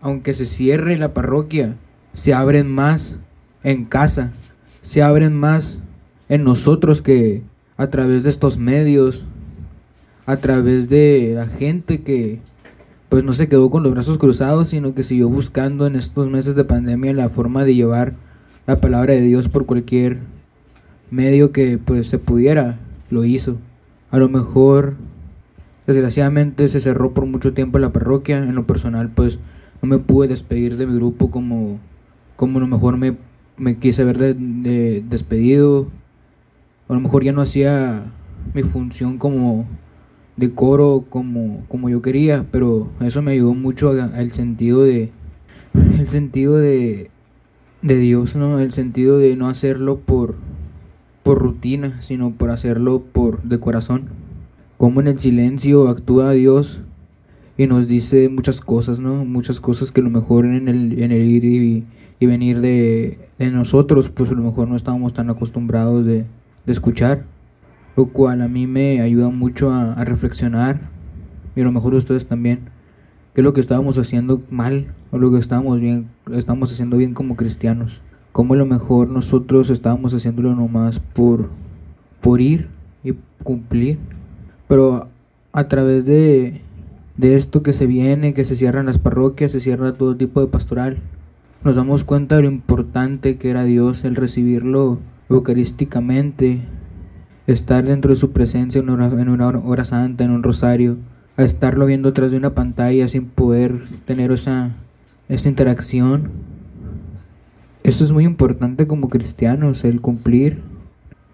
aunque 0.00 0.34
se 0.34 0.46
cierre 0.46 0.96
la 0.96 1.14
parroquia, 1.14 1.76
se 2.12 2.34
abren 2.34 2.70
más 2.70 3.18
en 3.62 3.84
casa, 3.84 4.32
se 4.82 5.02
abren 5.02 5.34
más 5.34 5.82
en 6.28 6.44
nosotros 6.44 7.02
que 7.02 7.42
a 7.76 7.88
través 7.88 8.22
de 8.22 8.30
estos 8.30 8.56
medios, 8.56 9.26
a 10.24 10.36
través 10.38 10.88
de 10.88 11.32
la 11.34 11.46
gente 11.46 12.02
que 12.02 12.40
pues 13.08 13.22
no 13.22 13.32
se 13.32 13.48
quedó 13.48 13.70
con 13.70 13.82
los 13.82 13.92
brazos 13.92 14.18
cruzados, 14.18 14.70
sino 14.70 14.94
que 14.94 15.04
siguió 15.04 15.28
buscando 15.28 15.86
en 15.86 15.94
estos 15.94 16.28
meses 16.28 16.54
de 16.54 16.64
pandemia 16.64 17.12
la 17.12 17.28
forma 17.28 17.64
de 17.64 17.74
llevar 17.74 18.14
la 18.66 18.80
palabra 18.80 19.14
de 19.14 19.22
Dios 19.22 19.48
por 19.48 19.66
cualquier 19.66 20.18
medio 21.10 21.52
que 21.52 21.78
pues 21.78 22.08
se 22.08 22.18
pudiera, 22.18 22.78
lo 23.10 23.24
hizo. 23.24 23.58
A 24.10 24.18
lo 24.18 24.28
mejor 24.28 24.94
desgraciadamente 25.86 26.68
se 26.68 26.80
cerró 26.80 27.12
por 27.12 27.26
mucho 27.26 27.52
tiempo 27.52 27.78
la 27.78 27.92
parroquia, 27.92 28.38
en 28.38 28.54
lo 28.54 28.66
personal 28.66 29.10
pues 29.10 29.38
no 29.82 29.88
me 29.88 29.98
pude 29.98 30.28
despedir 30.28 30.76
de 30.76 30.86
mi 30.86 30.94
grupo 30.94 31.30
como 31.30 31.78
como 32.36 32.58
a 32.58 32.60
lo 32.60 32.66
mejor 32.66 32.96
me, 32.96 33.16
me 33.56 33.78
quise 33.78 34.04
ver 34.04 34.18
de, 34.18 35.02
despedido, 35.08 35.88
a 36.88 36.92
lo 36.92 37.00
mejor 37.00 37.24
ya 37.24 37.32
no 37.32 37.40
hacía 37.40 38.04
mi 38.54 38.62
función 38.62 39.18
como 39.18 39.66
de 40.36 40.52
coro 40.52 41.06
como, 41.08 41.64
como 41.68 41.88
yo 41.88 42.02
quería, 42.02 42.44
pero 42.52 42.90
eso 43.00 43.22
me 43.22 43.32
ayudó 43.32 43.54
mucho 43.54 43.90
al 43.90 44.32
sentido 44.32 44.82
de 44.82 45.10
el 45.98 46.08
sentido 46.08 46.56
de, 46.56 47.10
de 47.86 47.98
Dios, 47.98 48.36
¿no? 48.36 48.58
El 48.58 48.72
sentido 48.72 49.18
de 49.18 49.36
no 49.36 49.48
hacerlo 49.48 49.98
por 49.98 50.34
por 51.26 51.40
rutina, 51.40 52.00
sino 52.02 52.30
por 52.30 52.50
hacerlo 52.50 53.02
por 53.02 53.42
de 53.42 53.58
corazón. 53.58 54.04
Como 54.78 55.00
en 55.00 55.08
el 55.08 55.18
silencio 55.18 55.88
actúa 55.88 56.30
Dios 56.30 56.82
y 57.58 57.66
nos 57.66 57.88
dice 57.88 58.28
muchas 58.28 58.60
cosas, 58.60 59.00
¿no? 59.00 59.24
Muchas 59.24 59.58
cosas 59.58 59.90
que 59.90 60.02
a 60.02 60.04
lo 60.04 60.10
mejor 60.10 60.44
en 60.44 60.68
el, 60.68 61.02
en 61.02 61.10
el 61.10 61.24
ir 61.24 61.44
y, 61.44 61.84
venir 62.20 62.60
de, 62.60 63.18
de, 63.40 63.50
nosotros, 63.50 64.08
pues 64.08 64.30
a 64.30 64.34
lo 64.34 64.42
mejor 64.42 64.68
no 64.68 64.76
estábamos 64.76 65.14
tan 65.14 65.28
acostumbrados 65.28 66.06
de, 66.06 66.26
de 66.64 66.72
escuchar, 66.72 67.24
lo 67.96 68.06
cual 68.06 68.40
a 68.40 68.46
mí 68.46 68.68
me 68.68 69.00
ayuda 69.00 69.28
mucho 69.28 69.72
a, 69.72 69.94
a, 69.94 70.04
reflexionar, 70.04 70.78
y 71.56 71.60
a 71.60 71.64
lo 71.64 71.72
mejor 71.72 71.94
ustedes 71.94 72.26
también, 72.26 72.70
qué 73.36 73.42
es 73.42 73.44
lo 73.44 73.52
que 73.52 73.60
estábamos 73.60 73.98
haciendo 73.98 74.40
mal, 74.50 74.86
o 75.10 75.18
lo 75.18 75.30
que 75.30 75.38
estábamos, 75.38 75.78
bien, 75.78 76.08
estábamos 76.32 76.72
haciendo 76.72 76.96
bien 76.96 77.12
como 77.12 77.36
cristianos, 77.36 78.00
cómo 78.32 78.54
a 78.54 78.56
lo 78.56 78.64
mejor 78.64 79.10
nosotros 79.10 79.68
estábamos 79.68 80.14
haciéndolo 80.14 80.54
nomás 80.54 81.00
por, 81.00 81.50
por 82.22 82.40
ir 82.40 82.68
y 83.04 83.12
cumplir, 83.42 83.98
pero 84.68 85.08
a 85.52 85.68
través 85.68 86.06
de, 86.06 86.62
de 87.18 87.36
esto 87.36 87.62
que 87.62 87.74
se 87.74 87.86
viene, 87.86 88.32
que 88.32 88.46
se 88.46 88.56
cierran 88.56 88.86
las 88.86 88.96
parroquias, 88.96 89.52
se 89.52 89.60
cierra 89.60 89.92
todo 89.92 90.16
tipo 90.16 90.40
de 90.40 90.46
pastoral, 90.46 90.96
nos 91.62 91.76
damos 91.76 92.04
cuenta 92.04 92.36
de 92.36 92.42
lo 92.44 92.48
importante 92.48 93.36
que 93.36 93.50
era 93.50 93.64
Dios 93.64 94.04
el 94.04 94.16
recibirlo 94.16 94.98
eucarísticamente, 95.28 96.62
estar 97.46 97.84
dentro 97.84 98.12
de 98.12 98.16
su 98.16 98.32
presencia 98.32 98.78
en 98.78 98.88
una, 98.88 99.08
en 99.08 99.28
una 99.28 99.48
hora 99.48 99.84
santa, 99.84 100.24
en 100.24 100.30
un 100.30 100.42
rosario, 100.42 100.96
a 101.36 101.44
estarlo 101.44 101.86
viendo 101.86 102.12
tras 102.12 102.30
de 102.30 102.36
una 102.38 102.54
pantalla 102.54 103.08
sin 103.08 103.26
poder 103.26 103.84
tener 104.06 104.30
esa, 104.32 104.74
esa 105.28 105.48
interacción. 105.48 106.30
Esto 107.82 108.04
es 108.04 108.12
muy 108.12 108.24
importante 108.24 108.86
como 108.86 109.08
cristianos, 109.08 109.84
el 109.84 110.00
cumplir 110.00 110.60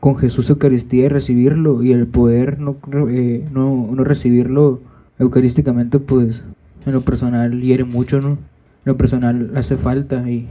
con 0.01 0.17
Jesús 0.17 0.51
Eucaristía 0.51 1.07
y 1.07 1.09
recibirlo 1.09 1.83
y 1.83 1.93
el 1.93 2.07
poder 2.07 2.59
no, 2.59 2.77
eh, 3.09 3.47
no, 3.53 3.89
no 3.93 4.05
recibirlo 4.05 4.81
eucarísticamente, 5.19 5.99
pues 5.99 6.45
en 6.85 6.93
lo 6.93 7.03
personal 7.03 7.61
hiere 7.61 7.85
mucho, 7.85 8.21
¿no? 8.21 8.39
lo 8.85 8.97
personal 8.97 9.53
hace 9.55 9.77
falta 9.77 10.29
y 10.29 10.49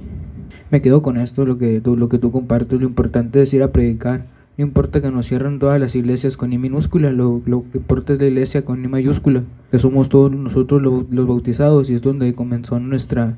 me 0.69 0.81
quedo 0.81 1.01
con 1.01 1.17
esto, 1.17 1.45
lo 1.45 1.57
que 1.57 1.81
tú, 1.81 1.97
lo 1.97 2.07
que 2.07 2.17
tú 2.17 2.31
compartes, 2.31 2.79
lo 2.79 2.87
importante 2.87 3.41
es 3.41 3.53
ir 3.53 3.63
a 3.63 3.71
predicar. 3.71 4.25
No 4.57 4.65
importa 4.65 5.01
que 5.01 5.09
nos 5.11 5.27
cierren 5.27 5.59
todas 5.59 5.79
las 5.79 5.95
iglesias 5.95 6.37
con 6.37 6.53
I 6.53 6.57
minúscula, 6.57 7.11
lo, 7.11 7.41
lo 7.45 7.63
que 7.71 7.77
importa 7.77 8.13
es 8.13 8.19
la 8.19 8.27
iglesia 8.27 8.63
con 8.63 8.83
I 8.83 8.87
mayúscula, 8.87 9.43
que 9.71 9.79
somos 9.79 10.09
todos 10.09 10.31
nosotros 10.31 10.81
los, 10.81 11.09
los 11.09 11.27
bautizados 11.27 11.89
y 11.89 11.93
es 11.93 12.01
donde 12.01 12.33
comenzó 12.33 12.79
nuestra, 12.79 13.37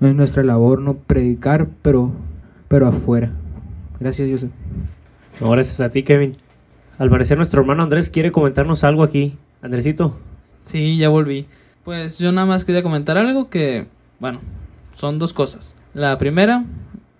nuestra 0.00 0.42
labor, 0.42 0.80
no 0.80 0.94
predicar, 0.94 1.68
pero, 1.82 2.12
pero 2.68 2.86
afuera. 2.86 3.32
Gracias, 4.00 4.30
Joseph. 4.30 4.52
No, 5.40 5.50
gracias 5.50 5.80
a 5.80 5.90
ti, 5.90 6.02
Kevin. 6.02 6.36
Al 6.98 7.10
parecer 7.10 7.36
nuestro 7.36 7.62
hermano 7.62 7.82
Andrés 7.82 8.10
quiere 8.10 8.32
comentarnos 8.32 8.84
algo 8.84 9.02
aquí. 9.02 9.36
Andresito. 9.60 10.18
Sí, 10.64 10.96
ya 10.96 11.08
volví. 11.08 11.46
Pues 11.84 12.18
yo 12.18 12.30
nada 12.30 12.46
más 12.46 12.64
quería 12.64 12.82
comentar 12.82 13.16
algo 13.18 13.50
que 13.50 13.86
bueno, 14.22 14.38
son 14.94 15.18
dos 15.18 15.32
cosas. 15.32 15.74
La 15.94 16.16
primera, 16.16 16.64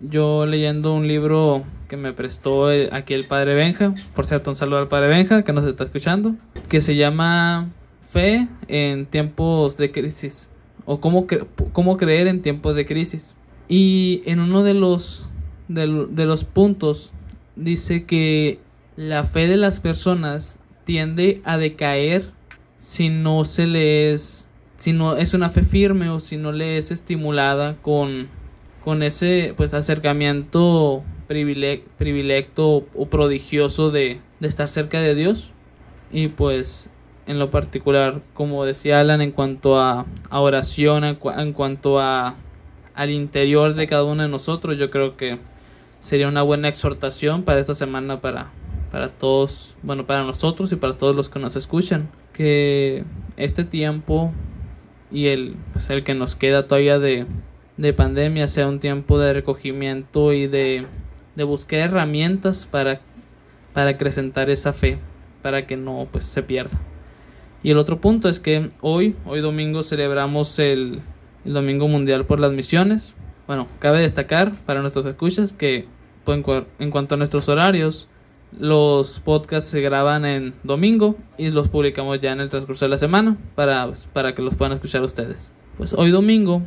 yo 0.09 0.45
leyendo 0.45 0.93
un 0.93 1.07
libro 1.07 1.63
que 1.87 1.97
me 1.97 2.13
prestó 2.13 2.71
eh, 2.71 2.89
aquí 2.91 3.13
el 3.13 3.25
padre 3.25 3.53
Benja, 3.53 3.93
por 4.15 4.25
cierto, 4.25 4.49
un 4.49 4.55
saludo 4.55 4.79
al 4.79 4.87
padre 4.87 5.07
Benja 5.07 5.43
que 5.43 5.53
nos 5.53 5.65
está 5.65 5.85
escuchando, 5.85 6.35
que 6.69 6.81
se 6.81 6.95
llama 6.95 7.69
Fe 8.09 8.47
en 8.67 9.05
tiempos 9.05 9.77
de 9.77 9.91
crisis 9.91 10.47
o 10.85 10.99
cómo, 10.99 11.25
cómo 11.71 11.97
creer 11.97 12.27
en 12.27 12.41
tiempos 12.41 12.75
de 12.75 12.85
crisis. 12.85 13.33
Y 13.69 14.21
en 14.25 14.39
uno 14.39 14.63
de 14.63 14.73
los, 14.73 15.29
de, 15.67 16.07
de 16.09 16.25
los 16.25 16.43
puntos 16.43 17.13
dice 17.55 18.03
que 18.03 18.59
la 18.95 19.23
fe 19.23 19.47
de 19.47 19.57
las 19.57 19.79
personas 19.79 20.59
tiende 20.83 21.41
a 21.45 21.57
decaer 21.57 22.31
si 22.79 23.09
no 23.09 23.45
se 23.45 23.65
les 23.65 24.49
si 24.77 24.91
no 24.91 25.15
es 25.15 25.33
una 25.33 25.49
fe 25.49 25.61
firme 25.61 26.09
o 26.09 26.19
si 26.19 26.35
no 26.35 26.51
le 26.51 26.77
es 26.77 26.91
estimulada 26.91 27.77
con, 27.81 28.27
con 28.83 29.03
ese 29.03 29.53
pues 29.55 29.73
acercamiento 29.73 31.03
privilecto 31.27 32.85
o 32.93 33.05
prodigioso 33.09 33.91
de, 33.91 34.19
estar 34.41 34.67
cerca 34.67 34.99
de 34.99 35.15
Dios. 35.15 35.51
Y 36.11 36.27
pues 36.27 36.89
en 37.25 37.39
lo 37.39 37.49
particular, 37.49 38.21
como 38.33 38.65
decía 38.65 38.99
Alan, 38.99 39.21
en 39.21 39.31
cuanto 39.31 39.79
a, 39.79 40.05
a 40.29 40.39
oración, 40.41 41.05
en, 41.05 41.17
en 41.37 41.53
cuanto 41.53 41.99
a 41.99 42.35
al 42.93 43.09
interior 43.09 43.73
de 43.73 43.87
cada 43.87 44.03
uno 44.03 44.21
de 44.21 44.29
nosotros, 44.29 44.77
yo 44.77 44.91
creo 44.91 45.17
que 45.17 45.39
sería 45.99 46.27
una 46.27 46.43
buena 46.43 46.67
exhortación 46.67 47.43
para 47.43 47.59
esta 47.59 47.73
semana 47.73 48.21
para, 48.21 48.51
para 48.91 49.09
todos, 49.09 49.75
bueno, 49.81 50.05
para 50.05 50.23
nosotros 50.23 50.71
y 50.71 50.75
para 50.75 50.97
todos 50.97 51.15
los 51.15 51.29
que 51.29 51.39
nos 51.39 51.55
escuchan, 51.55 52.09
que 52.33 53.03
este 53.35 53.63
tiempo 53.63 54.31
y 55.11 55.27
el, 55.27 55.55
pues 55.71 55.89
el 55.89 56.03
que 56.03 56.13
nos 56.13 56.35
queda 56.35 56.67
todavía 56.67 56.99
de, 56.99 57.25
de 57.77 57.93
pandemia 57.93 58.47
sea 58.47 58.67
un 58.67 58.79
tiempo 58.79 59.19
de 59.19 59.33
recogimiento 59.33 60.33
y 60.33 60.47
de, 60.47 60.85
de 61.35 61.43
buscar 61.43 61.79
herramientas 61.79 62.67
para, 62.69 63.01
para 63.73 63.91
acrecentar 63.91 64.49
esa 64.49 64.73
fe, 64.73 64.99
para 65.41 65.65
que 65.65 65.77
no 65.77 66.07
pues, 66.11 66.25
se 66.25 66.43
pierda. 66.43 66.79
Y 67.63 67.71
el 67.71 67.77
otro 67.77 67.99
punto 67.99 68.29
es 68.29 68.39
que 68.39 68.69
hoy, 68.81 69.15
hoy 69.25 69.41
domingo, 69.41 69.83
celebramos 69.83 70.59
el, 70.59 71.01
el 71.45 71.53
Domingo 71.53 71.87
Mundial 71.87 72.25
por 72.25 72.39
las 72.39 72.51
Misiones. 72.51 73.15
Bueno, 73.47 73.67
cabe 73.79 74.01
destacar 74.01 74.53
para 74.65 74.81
nuestros 74.81 75.05
escuchas 75.05 75.53
que 75.53 75.87
pues, 76.25 76.43
en 76.79 76.91
cuanto 76.91 77.15
a 77.15 77.17
nuestros 77.17 77.49
horarios, 77.49 78.09
los 78.59 79.19
podcasts 79.19 79.69
se 79.69 79.81
graban 79.81 80.25
en 80.25 80.53
domingo 80.63 81.15
y 81.37 81.49
los 81.49 81.69
publicamos 81.69 82.21
ya 82.21 82.31
en 82.31 82.39
el 82.39 82.49
transcurso 82.49 82.85
de 82.85 82.89
la 82.89 82.97
semana 82.97 83.37
para, 83.55 83.91
para 84.13 84.35
que 84.35 84.41
los 84.41 84.55
puedan 84.55 84.73
escuchar 84.73 85.01
ustedes. 85.01 85.51
Pues 85.77 85.93
hoy 85.93 86.11
domingo 86.11 86.61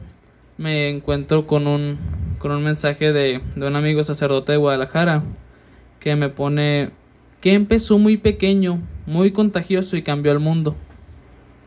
me 0.59 0.89
encuentro 0.89 1.47
con 1.47 1.67
un, 1.67 1.99
con 2.39 2.53
un 2.53 2.63
mensaje 2.63 3.13
de, 3.13 3.41
de 3.55 3.67
un 3.67 3.77
amigo 3.77 4.03
sacerdote 4.03 4.53
de 4.53 4.59
Guadalajara 4.59 5.23
que 6.01 6.17
me 6.17 6.29
pone 6.29 6.91
que 7.41 7.53
empezó 7.53 7.99
muy 7.99 8.17
pequeño, 8.17 8.81
muy 9.07 9.31
contagioso 9.31 9.97
y 9.97 10.03
cambió 10.03 10.33
el 10.33 10.41
mundo. 10.41 10.75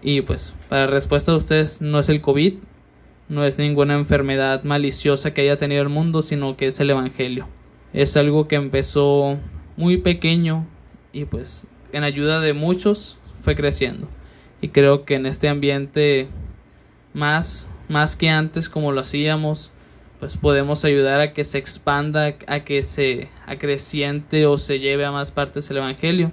Y 0.01 0.21
pues, 0.21 0.55
para 0.67 0.87
respuesta 0.87 1.31
de 1.31 1.37
ustedes, 1.37 1.81
no 1.81 1.99
es 1.99 2.09
el 2.09 2.21
COVID, 2.21 2.55
no 3.27 3.45
es 3.45 3.57
ninguna 3.57 3.95
enfermedad 3.95 4.63
maliciosa 4.63 5.33
que 5.33 5.41
haya 5.41 5.57
tenido 5.57 5.81
el 5.81 5.89
mundo, 5.89 6.21
sino 6.21 6.57
que 6.57 6.67
es 6.67 6.79
el 6.79 6.89
Evangelio. 6.89 7.47
Es 7.93 8.17
algo 8.17 8.47
que 8.47 8.55
empezó 8.55 9.37
muy 9.77 9.97
pequeño 9.97 10.67
y 11.13 11.25
pues 11.25 11.65
en 11.91 12.03
ayuda 12.03 12.39
de 12.39 12.53
muchos 12.53 13.19
fue 13.41 13.55
creciendo. 13.55 14.07
Y 14.61 14.69
creo 14.69 15.05
que 15.05 15.15
en 15.15 15.25
este 15.25 15.47
ambiente 15.47 16.27
más, 17.13 17.69
más 17.89 18.15
que 18.15 18.29
antes 18.29 18.69
como 18.69 18.91
lo 18.91 19.01
hacíamos, 19.01 19.71
pues 20.19 20.37
podemos 20.37 20.85
ayudar 20.85 21.19
a 21.19 21.33
que 21.33 21.43
se 21.43 21.57
expanda, 21.57 22.35
a 22.47 22.59
que 22.61 22.83
se 22.83 23.29
acreciente 23.45 24.45
o 24.45 24.57
se 24.57 24.79
lleve 24.79 25.05
a 25.05 25.11
más 25.11 25.31
partes 25.31 25.69
el 25.71 25.77
Evangelio, 25.77 26.31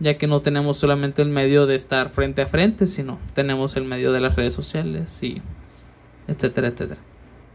ya 0.00 0.16
que 0.18 0.26
no 0.26 0.40
tenemos 0.40 0.76
solamente 0.78 1.22
el 1.22 1.28
medio 1.28 1.66
de 1.66 1.74
estar 1.74 2.08
frente 2.08 2.42
a 2.42 2.46
frente, 2.46 2.86
sino 2.86 3.18
tenemos 3.34 3.76
el 3.76 3.84
medio 3.84 4.12
de 4.12 4.20
las 4.20 4.36
redes 4.36 4.54
sociales 4.54 5.22
y 5.22 5.42
etcétera, 6.28 6.68
etcétera. 6.68 7.00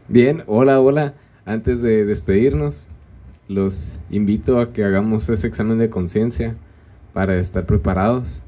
Bien, 0.08 0.44
hola, 0.46 0.80
hola. 0.80 1.14
Antes 1.44 1.82
de 1.82 2.04
despedirnos, 2.04 2.88
los 3.48 3.98
invito 4.10 4.60
a 4.60 4.72
que 4.72 4.84
hagamos 4.84 5.28
ese 5.28 5.46
examen 5.46 5.78
de 5.78 5.90
conciencia 5.90 6.54
para 7.12 7.36
estar 7.36 7.66
preparados 7.66 8.42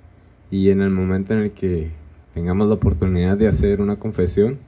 y 0.51 0.71
en 0.71 0.81
el 0.81 0.91
momento 0.91 1.35
en 1.35 1.41
el 1.41 1.51
que 1.53 1.91
tengamos 2.35 2.69
la 2.69 2.75
oportunidad 2.75 3.37
de 3.37 3.49
hacer 3.49 3.81
una 3.81 3.97
confesión, 3.97 4.59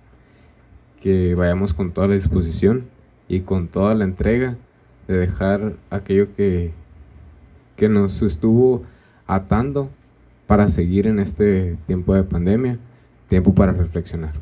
que 1.00 1.34
vayamos 1.34 1.74
con 1.74 1.92
toda 1.92 2.08
la 2.08 2.14
disposición 2.14 2.84
y 3.28 3.40
con 3.40 3.68
toda 3.68 3.94
la 3.94 4.04
entrega 4.04 4.56
de 5.08 5.16
dejar 5.18 5.74
aquello 5.90 6.32
que, 6.34 6.72
que 7.76 7.88
nos 7.88 8.22
estuvo 8.22 8.82
atando 9.26 9.90
para 10.46 10.68
seguir 10.68 11.06
en 11.06 11.18
este 11.18 11.76
tiempo 11.86 12.14
de 12.14 12.22
pandemia, 12.24 12.78
tiempo 13.28 13.54
para 13.54 13.72
reflexionar. 13.72 14.32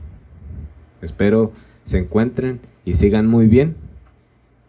Espero 1.01 1.53
se 1.85 1.99
encuentren 1.99 2.61
y 2.85 2.95
sigan 2.95 3.27
muy 3.27 3.47
bien 3.47 3.77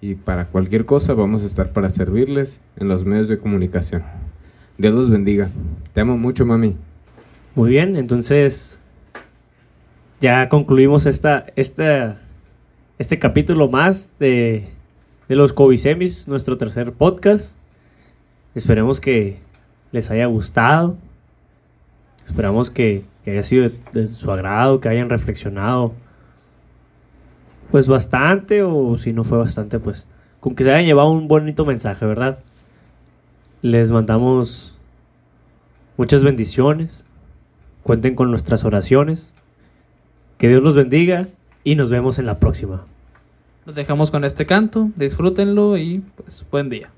y 0.02 0.16
para 0.16 0.48
cualquier 0.48 0.86
cosa 0.86 1.14
vamos 1.14 1.44
a 1.44 1.46
estar 1.46 1.72
para 1.72 1.90
servirles 1.90 2.60
en 2.78 2.88
los 2.88 3.06
medios 3.06 3.28
de 3.28 3.40
comunicación. 3.40 4.04
Dios 4.78 4.94
los 4.94 5.10
bendiga. 5.10 5.50
Te 5.94 6.02
amo 6.02 6.18
mucho, 6.18 6.46
mami. 6.46 6.76
Muy 7.56 7.70
bien, 7.70 7.96
entonces 7.96 8.78
ya 10.22 10.50
concluimos 10.50 11.06
esta, 11.06 11.46
esta, 11.56 12.18
este 12.98 13.20
capítulo 13.20 13.70
más 13.70 14.12
de, 14.20 14.70
de 15.28 15.36
los 15.36 15.54
Covisemis, 15.54 16.28
nuestro 16.28 16.58
tercer 16.58 16.94
podcast. 16.94 17.56
Esperemos 18.54 19.02
que 19.02 19.40
les 19.92 20.10
haya 20.12 20.26
gustado. 20.28 20.98
Esperamos 22.26 22.70
que, 22.70 23.06
haya 23.28 23.44
sido 23.44 23.70
de, 23.70 23.80
de 23.92 24.08
su 24.08 24.32
agrado, 24.32 24.80
que 24.80 24.90
hayan 24.90 25.10
reflexionado 25.10 25.94
pues 27.72 27.88
bastante 27.88 28.62
o 28.64 28.98
si 28.98 29.12
no 29.12 29.24
fue 29.24 29.38
bastante, 29.38 29.80
pues 29.80 30.08
con 30.40 30.56
que 30.56 30.64
se 30.64 30.72
hayan 30.72 30.86
llevado 30.86 31.10
un 31.10 31.28
bonito 31.28 31.66
mensaje, 31.66 32.06
¿verdad? 32.06 32.40
Les 33.62 33.90
mandamos 33.90 34.78
muchas 35.98 36.24
bendiciones. 36.24 37.04
Cuenten 37.84 38.16
con 38.16 38.30
nuestras 38.30 38.64
oraciones. 38.64 39.34
Que 40.38 40.50
Dios 40.50 40.62
los 40.62 40.76
bendiga 40.76 41.28
y 41.64 41.76
nos 41.76 41.90
vemos 41.90 42.20
en 42.20 42.26
la 42.26 42.40
próxima. 42.40 42.86
Los 43.66 43.74
dejamos 43.74 44.12
con 44.12 44.26
este 44.26 44.46
canto, 44.46 44.90
disfrútenlo 44.96 45.78
y 45.78 46.04
pues 46.16 46.46
buen 46.52 46.70
día. 46.70 46.90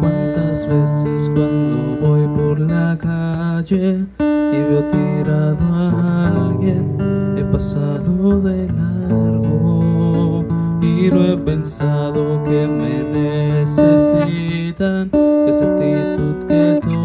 ¿Cuántas 0.00 0.68
veces 0.68 1.30
cuando 1.32 1.96
voy 2.00 2.26
por 2.36 2.58
la 2.58 2.98
calle 2.98 4.04
y 4.20 4.56
veo 4.68 4.88
tirado 4.88 5.64
a 5.72 6.48
alguien, 6.48 6.98
he 7.38 7.44
pasado 7.44 8.40
de 8.40 8.66
largo 8.66 10.44
y 10.82 11.08
no 11.08 11.24
he 11.24 11.36
pensado 11.36 12.42
que 12.42 12.66
me 12.66 13.04
necesitan? 13.62 15.10
Esa 15.48 15.72
actitud 15.72 16.46
que 16.48 16.80
tomo 16.82 17.03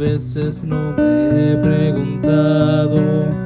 veces 0.00 0.64
no 0.64 0.94
me 0.96 1.52
he 1.52 1.56
preguntado? 1.58 3.39